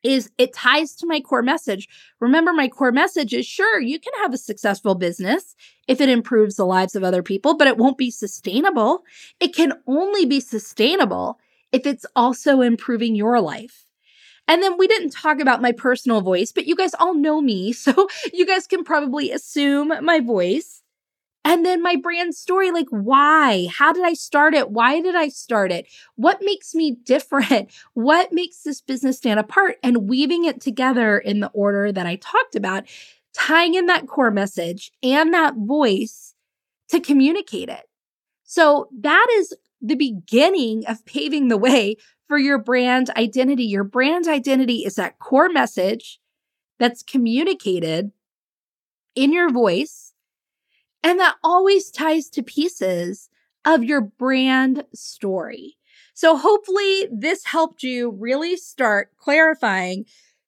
is 0.04 0.30
it 0.38 0.52
ties 0.52 0.94
to 0.96 1.06
my 1.06 1.20
core 1.20 1.42
message. 1.42 1.88
Remember, 2.20 2.52
my 2.52 2.68
core 2.68 2.92
message 2.92 3.32
is 3.32 3.46
sure, 3.46 3.80
you 3.80 3.98
can 3.98 4.12
have 4.22 4.32
a 4.32 4.38
successful 4.38 4.94
business 4.94 5.54
if 5.88 6.00
it 6.00 6.08
improves 6.08 6.56
the 6.56 6.66
lives 6.66 6.94
of 6.94 7.04
other 7.04 7.22
people, 7.22 7.56
but 7.56 7.68
it 7.68 7.76
won't 7.76 7.98
be 7.98 8.10
sustainable. 8.10 9.02
It 9.40 9.54
can 9.54 9.74
only 9.86 10.26
be 10.26 10.40
sustainable 10.40 11.38
if 11.72 11.86
it's 11.86 12.06
also 12.14 12.60
improving 12.60 13.14
your 13.14 13.40
life. 13.40 13.86
And 14.48 14.62
then 14.62 14.76
we 14.78 14.86
didn't 14.86 15.10
talk 15.10 15.40
about 15.40 15.62
my 15.62 15.72
personal 15.72 16.20
voice, 16.20 16.52
but 16.52 16.66
you 16.66 16.76
guys 16.76 16.94
all 16.94 17.14
know 17.14 17.40
me. 17.40 17.72
So 17.86 18.08
you 18.32 18.46
guys 18.46 18.66
can 18.66 18.84
probably 18.84 19.30
assume 19.30 19.92
my 20.02 20.20
voice. 20.20 20.75
And 21.46 21.64
then 21.64 21.80
my 21.80 21.94
brand 21.94 22.34
story 22.34 22.72
like, 22.72 22.88
why? 22.90 23.68
How 23.70 23.92
did 23.92 24.04
I 24.04 24.14
start 24.14 24.52
it? 24.52 24.72
Why 24.72 25.00
did 25.00 25.14
I 25.14 25.28
start 25.28 25.70
it? 25.70 25.86
What 26.16 26.40
makes 26.42 26.74
me 26.74 26.96
different? 27.04 27.70
What 27.94 28.32
makes 28.32 28.62
this 28.62 28.80
business 28.80 29.18
stand 29.18 29.38
apart? 29.38 29.76
And 29.82 30.08
weaving 30.08 30.44
it 30.44 30.60
together 30.60 31.18
in 31.18 31.38
the 31.38 31.50
order 31.50 31.92
that 31.92 32.04
I 32.04 32.16
talked 32.16 32.56
about, 32.56 32.84
tying 33.32 33.74
in 33.74 33.86
that 33.86 34.08
core 34.08 34.32
message 34.32 34.90
and 35.04 35.32
that 35.32 35.54
voice 35.56 36.34
to 36.88 36.98
communicate 36.98 37.68
it. 37.68 37.84
So 38.42 38.88
that 39.00 39.26
is 39.38 39.54
the 39.80 39.94
beginning 39.94 40.84
of 40.86 41.06
paving 41.06 41.46
the 41.46 41.56
way 41.56 41.96
for 42.26 42.38
your 42.38 42.58
brand 42.58 43.10
identity. 43.10 43.64
Your 43.64 43.84
brand 43.84 44.26
identity 44.26 44.84
is 44.84 44.96
that 44.96 45.20
core 45.20 45.48
message 45.48 46.18
that's 46.80 47.04
communicated 47.04 48.10
in 49.14 49.32
your 49.32 49.50
voice 49.50 50.05
and 51.06 51.20
that 51.20 51.36
always 51.44 51.92
ties 51.92 52.28
to 52.28 52.42
pieces 52.42 53.30
of 53.64 53.84
your 53.84 54.00
brand 54.00 54.82
story. 54.92 55.76
So 56.14 56.36
hopefully 56.36 57.06
this 57.12 57.44
helped 57.44 57.84
you 57.84 58.10
really 58.10 58.56
start 58.56 59.10
clarifying 59.16 60.06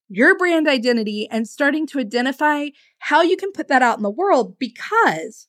your 0.09 0.37
brand 0.37 0.67
identity 0.67 1.29
and 1.31 1.47
starting 1.47 1.87
to 1.87 2.01
identify 2.01 2.71
how 2.99 3.23
you 3.23 3.37
can 3.37 3.53
put 3.53 3.69
that 3.69 3.83
out 3.83 3.99
in 3.99 4.03
the 4.03 4.11
world 4.11 4.59
because 4.59 5.47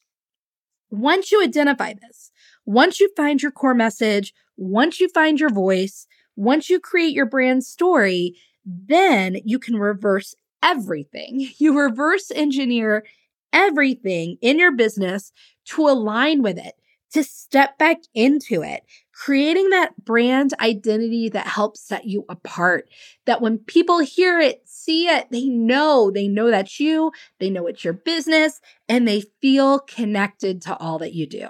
once 0.92 1.32
you 1.32 1.42
identify 1.42 1.94
this, 1.94 2.30
once 2.68 3.00
you 3.00 3.10
find 3.18 3.42
your 3.42 3.52
core 3.52 3.74
message, 3.74 4.32
once 4.58 5.00
you 5.00 5.10
find 5.10 5.40
your 5.40 5.50
voice, 5.50 6.06
once 6.36 6.70
you 6.70 6.80
create 6.80 7.16
your 7.16 7.26
brand 7.26 7.64
story, 7.64 8.36
then 8.64 9.38
you 9.44 9.58
can 9.58 9.76
reverse 9.76 10.36
everything. 10.62 11.50
You 11.58 11.80
reverse 11.80 12.30
engineer 12.30 13.06
everything 13.54 14.38
in 14.42 14.60
your 14.60 14.72
business 14.72 15.32
to 15.66 15.88
align 15.88 16.42
with 16.42 16.58
it, 16.58 16.74
to 17.12 17.24
step 17.24 17.78
back 17.78 17.98
into 18.14 18.62
it, 18.62 18.84
creating 19.14 19.70
that 19.70 19.94
brand 20.04 20.54
identity 20.60 21.30
that 21.30 21.48
helps 21.48 21.82
set 21.82 22.06
you 22.06 22.26
apart. 22.30 22.90
That 23.26 23.42
when 23.42 23.58
people 23.58 24.00
hear 24.00 24.40
it, 24.40 24.62
see 24.66 25.08
it, 25.08 25.28
they 25.32 25.46
know, 25.46 26.12
they 26.12 26.28
know 26.28 26.50
that's 26.50 26.80
you, 26.80 27.12
they 27.40 27.50
know 27.50 27.68
it's 27.68 27.84
your 27.84 27.94
business, 27.94 28.62
and 28.88 29.08
they 29.08 29.24
feel 29.42 29.80
connected 29.80 30.62
to 30.64 30.78
all 30.78 31.00
that 31.00 31.14
you 31.14 31.28
do. 31.28 31.48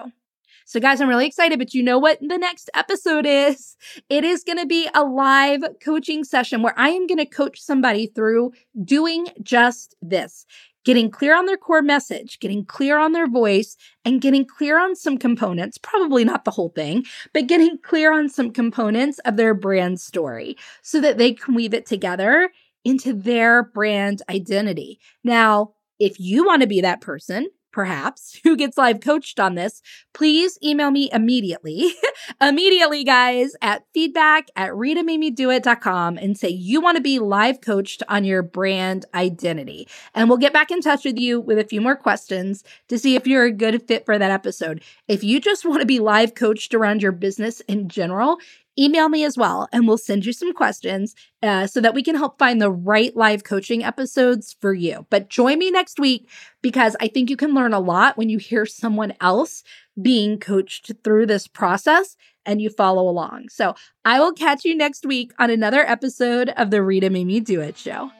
So, 0.70 0.80
guys, 0.80 1.02
I'm 1.02 1.10
really 1.10 1.26
excited, 1.26 1.58
but 1.58 1.74
you 1.74 1.82
know 1.82 1.98
what 1.98 2.20
the 2.22 2.38
next 2.38 2.70
episode 2.76 3.26
is? 3.26 3.76
It 4.08 4.24
is 4.24 4.44
going 4.44 4.60
to 4.60 4.68
be 4.68 4.88
a 4.94 5.04
live 5.04 5.64
coaching 5.84 6.24
session 6.24 6.62
where 6.62 6.78
I 6.78 6.90
am 6.90 7.08
going 7.08 7.18
to 7.18 7.26
coach 7.26 7.60
somebody 7.60 8.06
through 8.06 8.52
doing 8.84 9.26
just 9.42 9.96
this 10.00 10.46
getting 10.86 11.12
clear 11.12 11.36
on 11.36 11.46
their 11.46 11.58
core 11.58 11.82
message, 11.82 12.39
getting 12.39 12.65
clear 12.65 12.98
on 12.98 13.12
their 13.12 13.28
voice, 13.28 13.76
and 14.06 14.22
getting 14.22 14.46
clear 14.46 14.80
on 14.80 14.96
some 14.96 15.18
components, 15.18 15.78
probably 15.78 16.24
not 16.24 16.46
the 16.46 16.52
whole 16.52 16.70
thing, 16.70 17.04
but 17.34 17.48
getting 17.48 17.78
clear 17.84 18.13
on 18.13 18.30
some 18.30 18.52
components 18.52 19.20
of 19.20 19.36
their 19.38 19.54
brand 19.54 20.00
story 20.00 20.56
so 20.82 21.02
that 21.02 21.18
they 21.18 21.34
can 21.34 21.56
weave 21.56 21.74
it 21.74 21.86
together 21.86 22.50
into 22.86 23.13
their 23.13 23.63
brand 23.63 24.22
identity. 24.30 25.00
Now, 25.24 25.74
if 26.00 26.20
you 26.20 26.46
want 26.46 26.62
to 26.62 26.68
be 26.68 26.82
that 26.82 27.02
person, 27.02 27.50
perhaps, 27.72 28.40
who 28.44 28.56
gets 28.56 28.78
live 28.78 29.00
coached 29.00 29.40
on 29.40 29.56
this, 29.56 29.82
please 30.14 30.58
email 30.64 30.92
me 30.92 31.10
immediately. 31.12 31.94
immediately, 32.42 33.04
guys, 33.04 33.56
at 33.62 33.84
feedback 33.94 34.48
at 34.56 34.72
ritamademedoit.com 34.72 36.18
and 36.18 36.38
say 36.38 36.50
you 36.50 36.82
want 36.82 36.98
to 36.98 37.02
be 37.02 37.20
live 37.20 37.62
coached 37.62 38.04
on 38.10 38.24
your 38.24 38.42
brand 38.42 39.06
identity. 39.14 39.88
And 40.14 40.30
we'll 40.30 40.38
get 40.38 40.54
back 40.54 40.72
in 40.72 40.82
touch 40.82 41.06
with 41.06 41.18
you 41.18 41.40
with 41.40 41.60
a 41.60 41.64
few 41.64 41.82
more 41.82 41.96
questions 41.96 42.64
to 42.88 42.98
see 42.98 43.16
if 43.16 43.28
you're 43.28 43.46
a 43.46 43.52
good 43.52 43.88
fit 43.88 44.06
for 44.06 44.18
that 44.18 44.32
episode. 44.32 44.84
If 45.08 45.24
you 45.24 45.40
just 45.40 45.66
want 45.66 45.82
to 45.82 45.86
be 45.86 46.00
live 46.00 46.36
coached 46.36 46.74
around 46.74 47.02
your 47.02 47.12
business 47.12 47.62
in 47.62 47.90
general, 47.90 48.38
email 48.80 49.10
me 49.10 49.24
as 49.24 49.38
well 49.38 49.68
and 49.72 49.88
we'll 49.88 49.98
send 49.98 50.26
you 50.26 50.32
some 50.32 50.54
questions 50.54 51.13
uh, 51.44 51.68
so 51.68 51.82
that 51.82 51.94
we 51.94 52.02
can 52.02 52.15
help 52.15 52.39
find 52.39 52.62
the 52.62 52.72
right 52.72 53.15
live 53.15 53.44
coaching 53.44 53.84
episodes 53.84 54.56
for 54.62 54.74
you. 54.74 55.06
But 55.10 55.30
join 55.30 55.60
me 55.60 55.70
next 55.70 56.00
week 56.00 56.30
because 56.62 56.96
I 57.00 57.08
think 57.08 57.30
you 57.30 57.38
can 57.38 57.54
learn 57.54 57.74
a 57.74 57.80
lot 57.80 58.18
when 58.18 58.30
you 58.30 58.38
hear 58.38 58.65
someone 58.65 59.13
else 59.20 59.63
being 60.02 60.39
coached 60.39 60.92
through 61.04 61.26
this 61.26 61.48
process 61.48 62.15
and 62.46 62.62
you 62.62 62.70
follow 62.70 63.08
along. 63.08 63.50
So 63.50 63.76
I 64.06 64.20
will 64.20 64.34
catch 64.34 64.63
you 64.63 64.76
next 64.76 65.06
week 65.06 65.34
on 65.38 65.50
another 65.50 65.82
episode 65.82 66.50
of 66.50 66.72
the 66.72 66.82
Rita 66.82 67.10
Made 67.10 67.46
Do 67.46 67.62
It 67.62 67.78
show. 67.78 68.12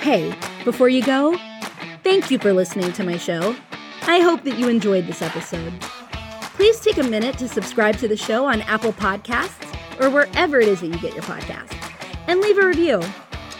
Hey, 0.00 0.34
before 0.64 0.88
you 0.88 1.02
go, 1.02 1.36
thank 2.02 2.30
you 2.30 2.38
for 2.38 2.52
listening 2.52 2.92
to 2.92 3.04
my 3.04 3.16
show. 3.16 3.54
I 4.02 4.20
hope 4.20 4.44
that 4.44 4.58
you 4.58 4.68
enjoyed 4.68 5.06
this 5.06 5.20
episode. 5.20 5.72
Please 6.60 6.78
take 6.78 6.98
a 6.98 7.02
minute 7.02 7.38
to 7.38 7.48
subscribe 7.48 7.96
to 7.96 8.06
the 8.06 8.18
show 8.18 8.44
on 8.44 8.60
Apple 8.60 8.92
Podcasts 8.92 9.64
or 9.98 10.10
wherever 10.10 10.60
it 10.60 10.68
is 10.68 10.82
that 10.82 10.88
you 10.88 10.98
get 10.98 11.14
your 11.14 11.22
podcasts 11.22 11.74
and 12.26 12.38
leave 12.38 12.58
a 12.58 12.66
review. 12.66 13.00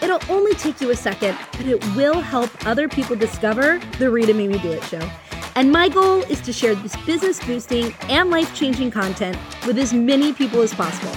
It'll 0.02 0.20
only 0.28 0.52
take 0.52 0.82
you 0.82 0.90
a 0.90 0.94
second, 0.94 1.34
but 1.52 1.64
it 1.64 1.82
will 1.96 2.20
help 2.20 2.50
other 2.66 2.90
people 2.90 3.16
discover 3.16 3.80
the 3.98 4.10
Rita 4.10 4.34
Me 4.34 4.48
Do 4.48 4.72
It 4.72 4.84
show. 4.84 5.10
And 5.54 5.72
my 5.72 5.88
goal 5.88 6.20
is 6.24 6.42
to 6.42 6.52
share 6.52 6.74
this 6.74 6.94
business 7.06 7.42
boosting 7.42 7.94
and 8.10 8.28
life 8.28 8.54
changing 8.54 8.90
content 8.90 9.38
with 9.66 9.78
as 9.78 9.94
many 9.94 10.34
people 10.34 10.60
as 10.60 10.74
possible. 10.74 11.16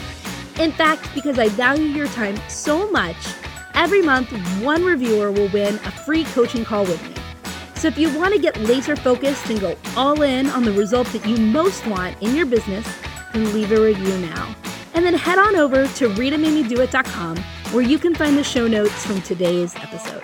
In 0.62 0.72
fact, 0.72 1.14
because 1.14 1.38
I 1.38 1.50
value 1.50 1.88
your 1.88 2.08
time 2.08 2.38
so 2.48 2.90
much, 2.92 3.18
every 3.74 4.02
month 4.02 4.32
one 4.64 4.86
reviewer 4.86 5.34
will 5.34 5.50
win 5.50 5.76
a 5.76 5.92
free 5.92 6.24
coaching 6.24 6.64
call 6.64 6.86
with 6.86 7.04
me. 7.10 7.13
So 7.84 7.90
if 7.90 7.98
you 7.98 8.18
want 8.18 8.34
to 8.34 8.40
get 8.40 8.58
laser 8.62 8.96
focused 8.96 9.50
and 9.50 9.60
go 9.60 9.76
all 9.98 10.22
in 10.22 10.48
on 10.48 10.64
the 10.64 10.72
result 10.72 11.06
that 11.08 11.28
you 11.28 11.36
most 11.36 11.86
want 11.86 12.16
in 12.22 12.34
your 12.34 12.46
business, 12.46 12.88
then 13.34 13.54
leave 13.54 13.74
a 13.74 13.82
review 13.82 14.18
now. 14.20 14.56
And 14.94 15.06
then 15.06 15.14
head 15.14 15.38
on 15.38 15.58
over 15.58 15.86
to 15.86 16.08
RitaMadeMeDoIt.com 16.08 17.38
where 17.74 17.84
you 17.84 18.00
can 18.00 18.16
find 18.16 18.38
the 18.38 18.44
show 18.46 18.68
notes 18.68 19.06
from 19.06 19.22
today's 19.24 19.76
episode. 19.76 20.23